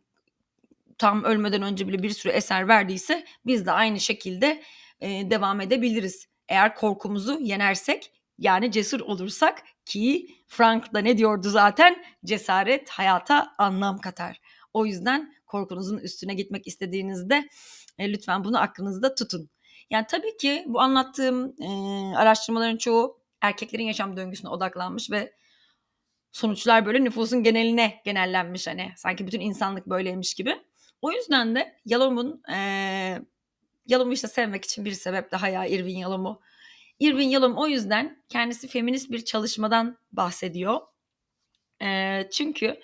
[0.99, 4.63] tam ölmeden önce bile bir sürü eser verdiyse biz de aynı şekilde
[5.01, 6.27] e, devam edebiliriz.
[6.49, 13.99] Eğer korkumuzu yenersek yani cesur olursak ki Frank da ne diyordu zaten cesaret hayata anlam
[13.99, 14.41] katar.
[14.73, 17.49] O yüzden korkunuzun üstüne gitmek istediğinizde
[17.99, 19.51] e, lütfen bunu aklınızda tutun.
[19.91, 21.69] Yani tabii ki bu anlattığım e,
[22.17, 25.33] araştırmaların çoğu erkeklerin yaşam döngüsüne odaklanmış ve
[26.33, 30.63] sonuçlar böyle nüfusun geneline genellenmiş hani sanki bütün insanlık böyleymiş gibi.
[31.03, 32.59] O yüzden de Yalom'un e,
[33.87, 36.41] Yalom'u işte sevmek için bir sebep daha ya Irving Yalom'u.
[37.01, 40.81] Irving Yalom o yüzden kendisi feminist bir çalışmadan bahsediyor.
[41.83, 42.81] E, çünkü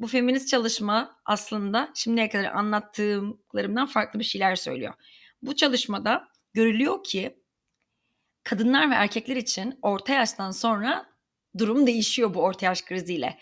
[0.00, 4.94] bu feminist çalışma aslında şimdiye kadar anlattığımlarımdan farklı bir şeyler söylüyor.
[5.42, 7.36] Bu çalışmada görülüyor ki
[8.44, 11.06] kadınlar ve erkekler için orta yaştan sonra
[11.58, 13.38] durum değişiyor bu orta yaş kriziyle.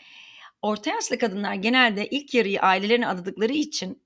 [0.62, 4.02] Orta yaşlı kadınlar genelde ilk yarıyı ailelerine adadıkları için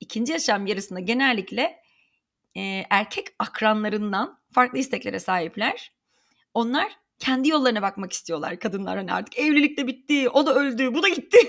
[0.00, 1.82] ikinci yaşam yarısında genellikle
[2.56, 5.92] e, erkek akranlarından farklı isteklere sahipler.
[6.54, 11.02] Onlar kendi yollarına bakmak istiyorlar kadınlar hani artık evlilik de bitti o da öldü bu
[11.02, 11.38] da gitti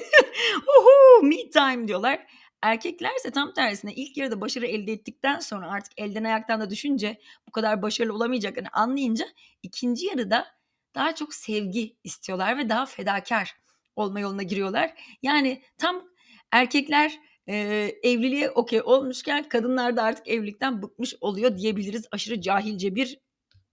[0.79, 2.27] Uhu, me time diyorlar.
[2.61, 7.19] Erkekler ise tam tersine ilk yarıda başarı elde ettikten sonra artık elden ayaktan da düşünce
[7.47, 9.25] bu kadar başarılı olamayacaklarını anlayınca
[9.63, 10.47] ikinci yarıda
[10.95, 13.55] daha çok sevgi istiyorlar ve daha fedakar
[13.95, 14.93] olma yoluna giriyorlar.
[15.21, 16.03] Yani tam
[16.51, 17.55] erkekler e,
[18.03, 23.19] evliliğe okey olmuşken kadınlar da artık evlilikten bıkmış oluyor diyebiliriz aşırı cahilce bir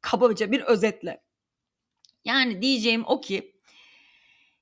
[0.01, 1.23] kabaca bir özetle.
[2.25, 3.57] Yani diyeceğim o ki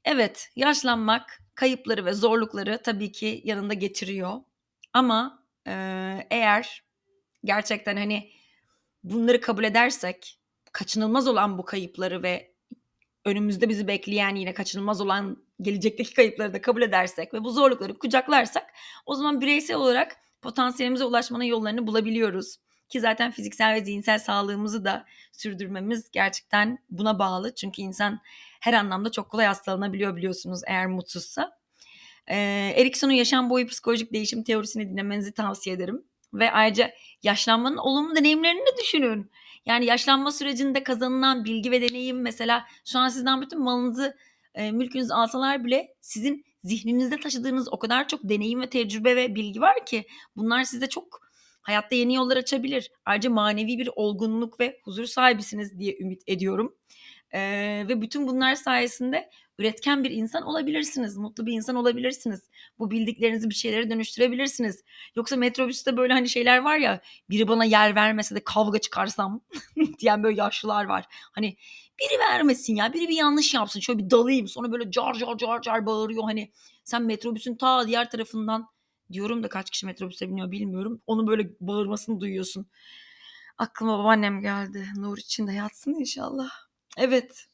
[0.04, 4.40] evet yaşlanmak kayıpları ve zorlukları tabii ki yanında getiriyor.
[4.92, 5.72] Ama e,
[6.30, 6.82] eğer
[7.44, 8.30] gerçekten hani
[9.04, 10.38] bunları kabul edersek
[10.72, 12.52] kaçınılmaz olan bu kayıpları ve
[13.24, 18.66] önümüzde bizi bekleyen yine kaçınılmaz olan gelecekteki kayıpları da kabul edersek ve bu zorlukları kucaklarsak
[19.06, 22.56] o zaman bireysel olarak potansiyelimize ulaşmanın yollarını bulabiliyoruz.
[22.88, 27.54] Ki zaten fiziksel ve zihinsel sağlığımızı da sürdürmemiz gerçekten buna bağlı.
[27.54, 28.20] Çünkü insan
[28.62, 31.50] her anlamda çok kolay hastalanabiliyor biliyorsunuz eğer mutsuzsa.
[32.30, 36.04] Ee, Erikson'un yaşam boyu psikolojik değişim teorisini dinlemenizi tavsiye ederim.
[36.34, 36.90] Ve ayrıca
[37.22, 39.30] yaşlanmanın olumlu deneyimlerini de düşünün.
[39.66, 44.16] Yani yaşlanma sürecinde kazanılan bilgi ve deneyim mesela şu an sizden bütün malınızı,
[44.54, 49.60] e, mülkünüzü alsalar bile sizin zihninizde taşıdığınız o kadar çok deneyim ve tecrübe ve bilgi
[49.60, 50.04] var ki
[50.36, 51.20] bunlar size çok
[51.62, 52.90] hayatta yeni yollar açabilir.
[53.04, 56.74] Ayrıca manevi bir olgunluk ve huzur sahibisiniz diye ümit ediyorum.
[57.34, 62.40] Ee, ve bütün bunlar sayesinde üretken bir insan olabilirsiniz, mutlu bir insan olabilirsiniz.
[62.78, 64.84] Bu bildiklerinizi bir şeylere dönüştürebilirsiniz.
[65.16, 69.40] Yoksa metrobüste böyle hani şeyler var ya, biri bana yer vermese de kavga çıkarsam
[69.98, 71.04] diyen böyle yaşlılar var.
[71.32, 71.56] Hani
[72.00, 72.92] biri vermesin ya.
[72.92, 73.80] Biri bir yanlış yapsın.
[73.80, 74.48] Şöyle bir dalayım.
[74.48, 76.24] Sonra böyle car car car car bağırıyor.
[76.24, 76.52] Hani
[76.84, 78.68] sen metrobüsün ta diğer tarafından
[79.12, 81.02] diyorum da kaç kişi metrobüse biniyor bilmiyorum.
[81.06, 82.66] Onun böyle bağırmasını duyuyorsun.
[83.58, 84.86] Aklıma babaannem geldi.
[84.96, 86.71] Nur içinde yatsın inşallah.
[86.96, 87.46] Evet.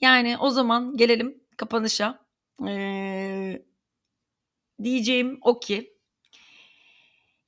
[0.00, 2.24] Yani o zaman gelelim kapanışa.
[2.68, 3.62] Ee,
[4.82, 5.94] diyeceğim o ki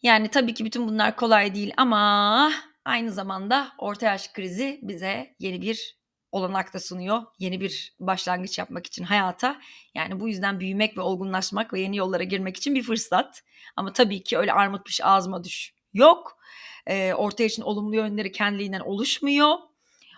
[0.02, 2.52] yani tabii ki bütün bunlar kolay değil ama
[2.84, 5.96] aynı zamanda orta yaş krizi bize yeni bir
[6.32, 7.22] olanak da sunuyor.
[7.38, 9.60] Yeni bir başlangıç yapmak için hayata.
[9.94, 13.42] Yani bu yüzden büyümek ve olgunlaşmak ve yeni yollara girmek için bir fırsat.
[13.76, 16.38] Ama tabii ki öyle armut piş ağzıma düş yok.
[16.86, 19.56] Ee, orta yaşın olumlu yönleri kendiliğinden oluşmuyor.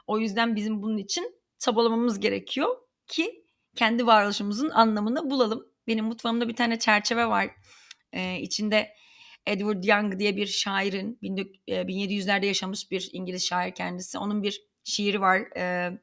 [0.08, 3.44] O yüzden bizim bunun için çabalamamız gerekiyor ki
[3.76, 5.66] kendi varoluşumuzun anlamını bulalım.
[5.86, 7.50] Benim mutfağımda bir tane çerçeve var.
[8.12, 8.94] Ee, içinde
[9.46, 14.18] Edward Young diye bir şairin 1700'lerde yaşamış bir İngiliz şair kendisi.
[14.18, 15.40] Onun bir şiiri var.
[15.56, 15.98] Ee,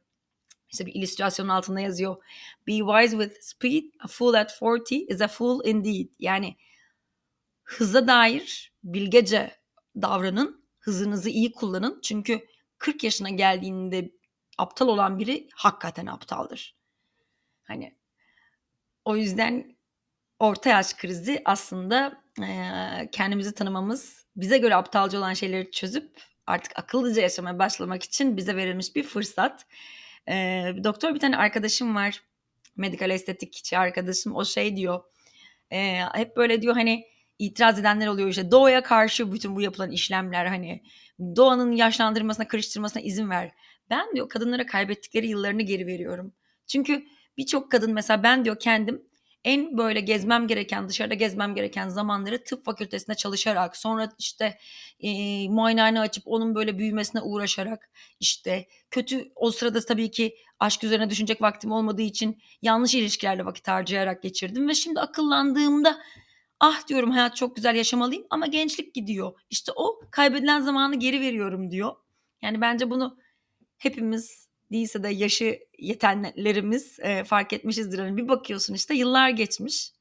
[0.72, 2.24] işte bir illüstrasyonun altında yazıyor.
[2.68, 6.10] Be wise with speed, a fool at 40 is a fool indeed.
[6.20, 6.56] Yani
[7.64, 9.52] hıza dair bilgece
[9.96, 12.00] davranın, hızınızı iyi kullanın.
[12.04, 12.42] Çünkü
[12.78, 14.12] 40 yaşına geldiğinde
[14.58, 16.76] aptal olan biri hakikaten aptaldır.
[17.64, 17.96] Hani
[19.06, 19.76] o yüzden
[20.40, 27.22] orta yaş krizi aslında e, kendimizi tanımamız, bize göre aptalca olan şeyleri çözüp artık akıllıca
[27.22, 29.66] yaşamaya başlamak için bize verilmiş bir fırsat.
[30.28, 30.34] E,
[30.84, 32.22] doktor bir tane arkadaşım var,
[32.76, 34.36] medikal estetikçi arkadaşım.
[34.36, 35.04] O şey diyor,
[35.72, 37.06] e, hep böyle diyor hani
[37.40, 40.84] itiraz edenler oluyor işte doğaya karşı bütün bu yapılan işlemler hani
[41.20, 43.52] doğanın yaşlandırmasına, karıştırmasına izin ver.
[43.90, 46.34] Ben diyor kadınlara kaybettikleri yıllarını geri veriyorum.
[46.68, 47.06] Çünkü
[47.38, 49.02] birçok kadın mesela ben diyor kendim
[49.46, 54.58] en böyle gezmem gereken, dışarıda gezmem gereken zamanları tıp fakültesinde çalışarak, sonra işte
[55.00, 55.10] e,
[55.50, 57.90] muayenehane açıp onun böyle büyümesine uğraşarak,
[58.20, 63.68] işte kötü o sırada tabii ki aşk üzerine düşünecek vaktim olmadığı için yanlış ilişkilerle vakit
[63.68, 65.98] harcayarak geçirdim ve şimdi akıllandığımda
[66.60, 69.34] ah diyorum hayat çok güzel yaşamalıyım ama gençlik gidiyor.
[69.50, 71.96] İşte o kaybedilen zamanı geri veriyorum diyor.
[72.42, 73.18] Yani bence bunu
[73.78, 78.00] hepimiz değilse de yaşı yetenlerimiz e, fark etmişizdir.
[78.00, 79.92] Hani bir bakıyorsun işte yıllar geçmiş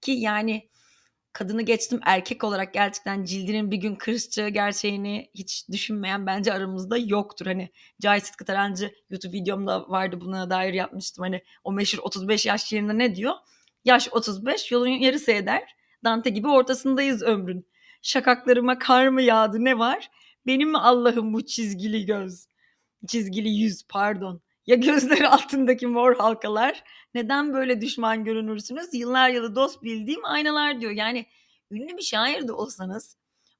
[0.00, 0.70] ki yani
[1.32, 7.46] kadını geçtim erkek olarak gerçekten cildinin bir gün kırışacağı gerçeğini hiç düşünmeyen bence aramızda yoktur.
[7.46, 11.22] Hani Cahit Sıtkı Tarancı YouTube videomda vardı buna dair yapmıştım.
[11.22, 13.34] Hani o meşhur 35 yaş yerinde ne diyor?
[13.84, 15.62] Yaş 35 yolun yarısı eder.
[16.04, 17.66] Dante gibi ortasındayız ömrün.
[18.02, 20.10] Şakaklarıma kar mı yağdı ne var?
[20.46, 22.46] Benim mi Allah'ım bu çizgili göz?
[23.06, 24.40] Çizgili yüz pardon.
[24.66, 26.84] Ya gözleri altındaki mor halkalar?
[27.14, 28.94] Neden böyle düşman görünürsünüz?
[28.94, 30.92] Yıllar yılı dost bildiğim aynalar diyor.
[30.92, 31.26] Yani
[31.70, 33.16] ünlü bir şair de olsanız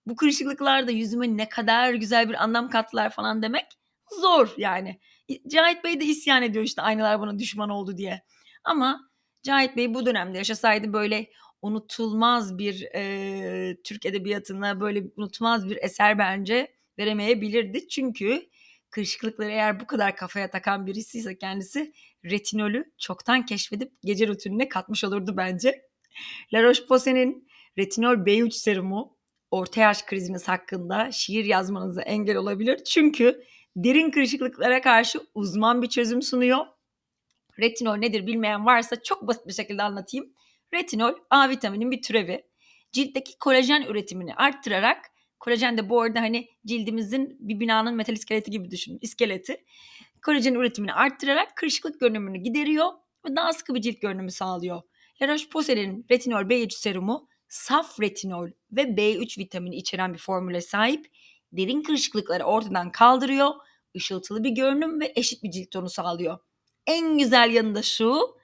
[0.07, 3.67] bu kırışıklıklar da yüzüme ne kadar güzel bir anlam kattılar falan demek
[4.21, 5.01] zor yani.
[5.49, 8.23] Cahit Bey de isyan ediyor işte aynalar bana düşman oldu diye.
[8.65, 9.11] Ama
[9.43, 11.31] Cahit Bey bu dönemde yaşasaydı böyle
[11.63, 17.89] unutulmaz bir e, Türk edebiyatına böyle unutulmaz bir eser bence veremeyebilirdi.
[17.89, 18.49] Çünkü
[18.91, 21.93] kırışıklıkları eğer bu kadar kafaya takan birisi ise kendisi
[22.25, 25.83] retinolü çoktan keşfedip gece rutinine katmış olurdu bence.
[26.55, 27.49] La Roche-Posay'nin
[27.79, 29.17] retinol B3 serumu
[29.51, 32.85] orta yaş kriziniz hakkında şiir yazmanıza engel olabilir.
[32.85, 33.45] Çünkü
[33.77, 36.67] derin kırışıklıklara karşı uzman bir çözüm sunuyor.
[37.61, 40.33] Retinol nedir bilmeyen varsa çok basit bir şekilde anlatayım.
[40.75, 42.45] Retinol A vitaminin bir türevi.
[42.93, 45.11] Ciltteki kolajen üretimini arttırarak
[45.41, 48.99] kolajen de bu arada hani cildimizin bir binanın metal iskeleti gibi düşünün.
[49.01, 49.65] iskeleti.
[50.25, 52.87] Kolajen üretimini arttırarak kırışıklık görünümünü gideriyor
[53.27, 54.83] ve daha sıkı bir cilt görünümü sağlıyor.
[55.23, 61.07] La Roche-Posay'nin retinol B3 serumu saf retinol ve B3 vitamini içeren bir formüle sahip.
[61.53, 63.51] Derin kırışıklıkları ortadan kaldırıyor,
[63.97, 66.39] ışıltılı bir görünüm ve eşit bir cilt tonu sağlıyor.
[66.87, 68.37] En güzel yanı da şu,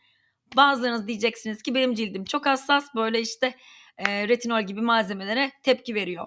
[0.57, 3.55] Bazılarınız diyeceksiniz ki benim cildim çok hassas böyle işte
[3.99, 6.27] e, retinol gibi malzemelere tepki veriyor.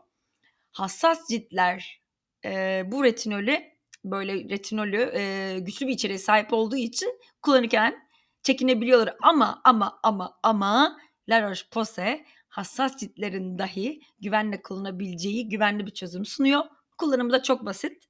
[0.71, 2.01] Hassas ciltler
[2.45, 3.59] e, bu retinolü
[4.05, 8.09] böyle retinolü e, güçlü bir içeriğe sahip olduğu için kullanırken
[8.43, 9.15] çekinebiliyorlar.
[9.21, 10.97] Ama ama ama ama
[11.29, 16.63] La Roche-Posay hassas ciltlerin dahi güvenle kullanabileceği güvenli bir çözüm sunuyor.
[16.97, 18.03] Kullanımı da çok basit.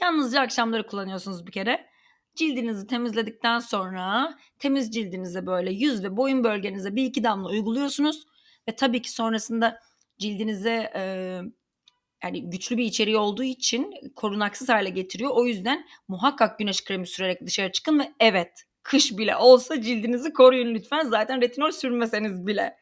[0.00, 1.93] Yalnızca akşamları kullanıyorsunuz bir kere.
[2.34, 8.24] Cildinizi temizledikten sonra temiz cildinize böyle yüz ve boyun bölgenize bir iki damla uyguluyorsunuz.
[8.68, 9.80] Ve tabii ki sonrasında
[10.18, 11.02] cildinize e,
[12.24, 15.30] yani güçlü bir içeriği olduğu için korunaksız hale getiriyor.
[15.34, 20.74] O yüzden muhakkak güneş kremi sürerek dışarı çıkın ve evet kış bile olsa cildinizi koruyun
[20.74, 21.04] lütfen.
[21.08, 22.76] Zaten retinol sürmeseniz bile.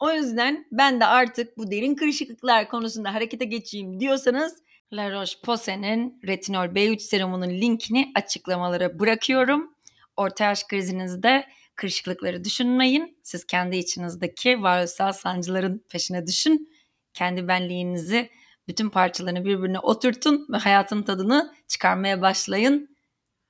[0.00, 4.62] O yüzden ben de artık bu derin kırışıklıklar konusunda harekete geçeyim diyorsanız
[4.92, 9.74] La Roche-Posay'nin retinol B3 serumunun linkini açıklamalara bırakıyorum.
[10.16, 13.18] Orta yaş krizinizde kırışıklıkları düşünmeyin.
[13.22, 16.72] Siz kendi içinizdeki varoluşsal sancıların peşine düşün.
[17.14, 18.30] Kendi benliğinizi
[18.68, 22.96] bütün parçalarını birbirine oturtun ve hayatın tadını çıkarmaya başlayın.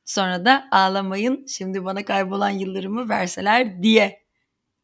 [0.04, 1.46] Sonra da ağlamayın.
[1.46, 4.22] Şimdi bana kaybolan yıllarımı verseler diye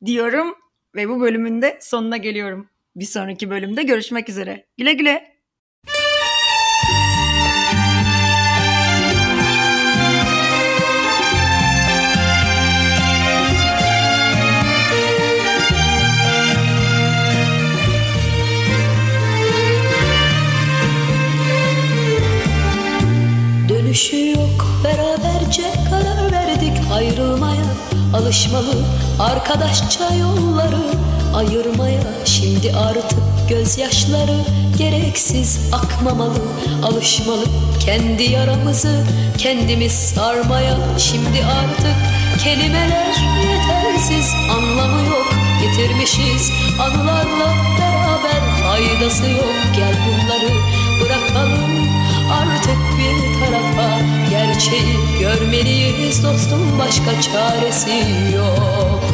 [0.04, 0.54] diyorum
[0.94, 2.70] ve bu bölümün de sonuna geliyorum.
[2.96, 4.66] Bir sonraki bölümde görüşmek üzere.
[4.76, 5.33] Güle güle.
[23.94, 24.66] Dönüşü yok.
[24.84, 27.64] Beraberce karar verdik ayrılmaya.
[28.14, 28.74] Alışmalı
[29.20, 30.84] arkadaşça yolları
[31.34, 32.02] ayırmaya.
[32.24, 34.40] Şimdi artık gözyaşları
[34.78, 36.42] gereksiz akmamalı.
[36.82, 37.44] Alışmalı
[37.80, 39.04] kendi yaramızı
[39.38, 40.76] kendimiz sarmaya.
[40.98, 41.96] Şimdi artık
[42.44, 45.34] kelimeler yetersiz anlamı yok.
[45.62, 49.54] Getirmişiz anılarla beraber faydası yok.
[49.76, 50.50] Gel bunları
[51.00, 51.63] bırakalım
[52.40, 56.24] artık bir tarafa Gerçeği görmeliyiz.
[56.24, 58.04] Dostum başka çaresi
[58.36, 59.04] yok.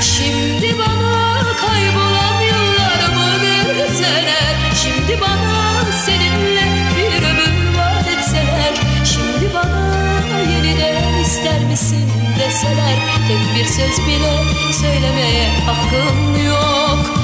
[0.00, 6.66] Şimdi bana kaybolan yıllarımı verseler Şimdi bana seninle
[6.96, 8.74] bir ömür vaat etseler?
[9.04, 12.96] Şimdi bana yeniden ister misin deseler?
[13.28, 14.32] Tek bir söz bile
[14.72, 17.16] söylemeye hakkım yok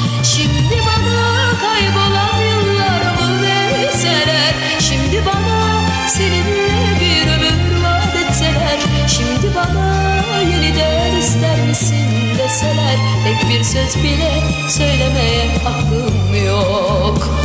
[5.26, 12.08] bana seninle bir ömür vaat etseler Şimdi bana yeniden ister misin
[12.38, 14.32] deseler Tek bir söz bile
[14.68, 17.41] söylemeye hakkım yok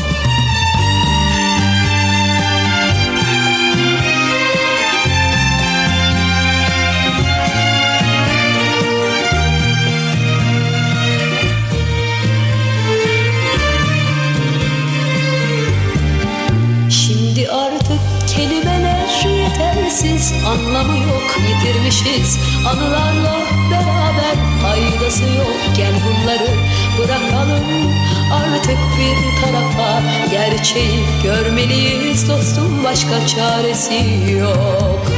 [21.68, 23.38] yok yitirmişiz Anılarla
[23.72, 25.76] beraber faydası yok.
[25.78, 26.50] Gel bunları
[26.98, 27.94] bırakalım.
[28.34, 30.02] Artık bir tarafa
[30.32, 32.30] Gerçeği görmeliyiz.
[32.30, 34.06] Dostum başka çaresi
[34.40, 35.12] yok.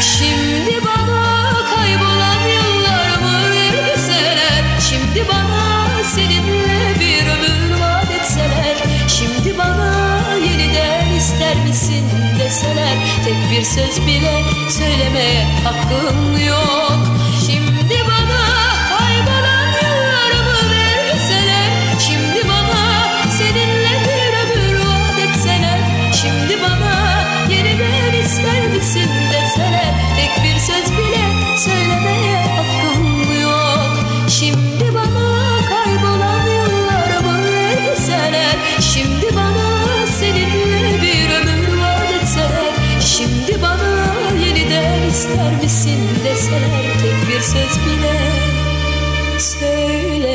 [0.00, 8.76] Şimdi bana kaybolan yıllarımı verseler Şimdi bana seninle bir ömür vaat etseler?
[9.08, 9.95] Şimdi bana
[12.38, 17.15] deseler Tek bir söz bile söylemeye hakkım yok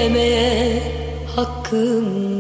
[0.02, 0.82] söylemeye
[1.36, 2.31] hakkım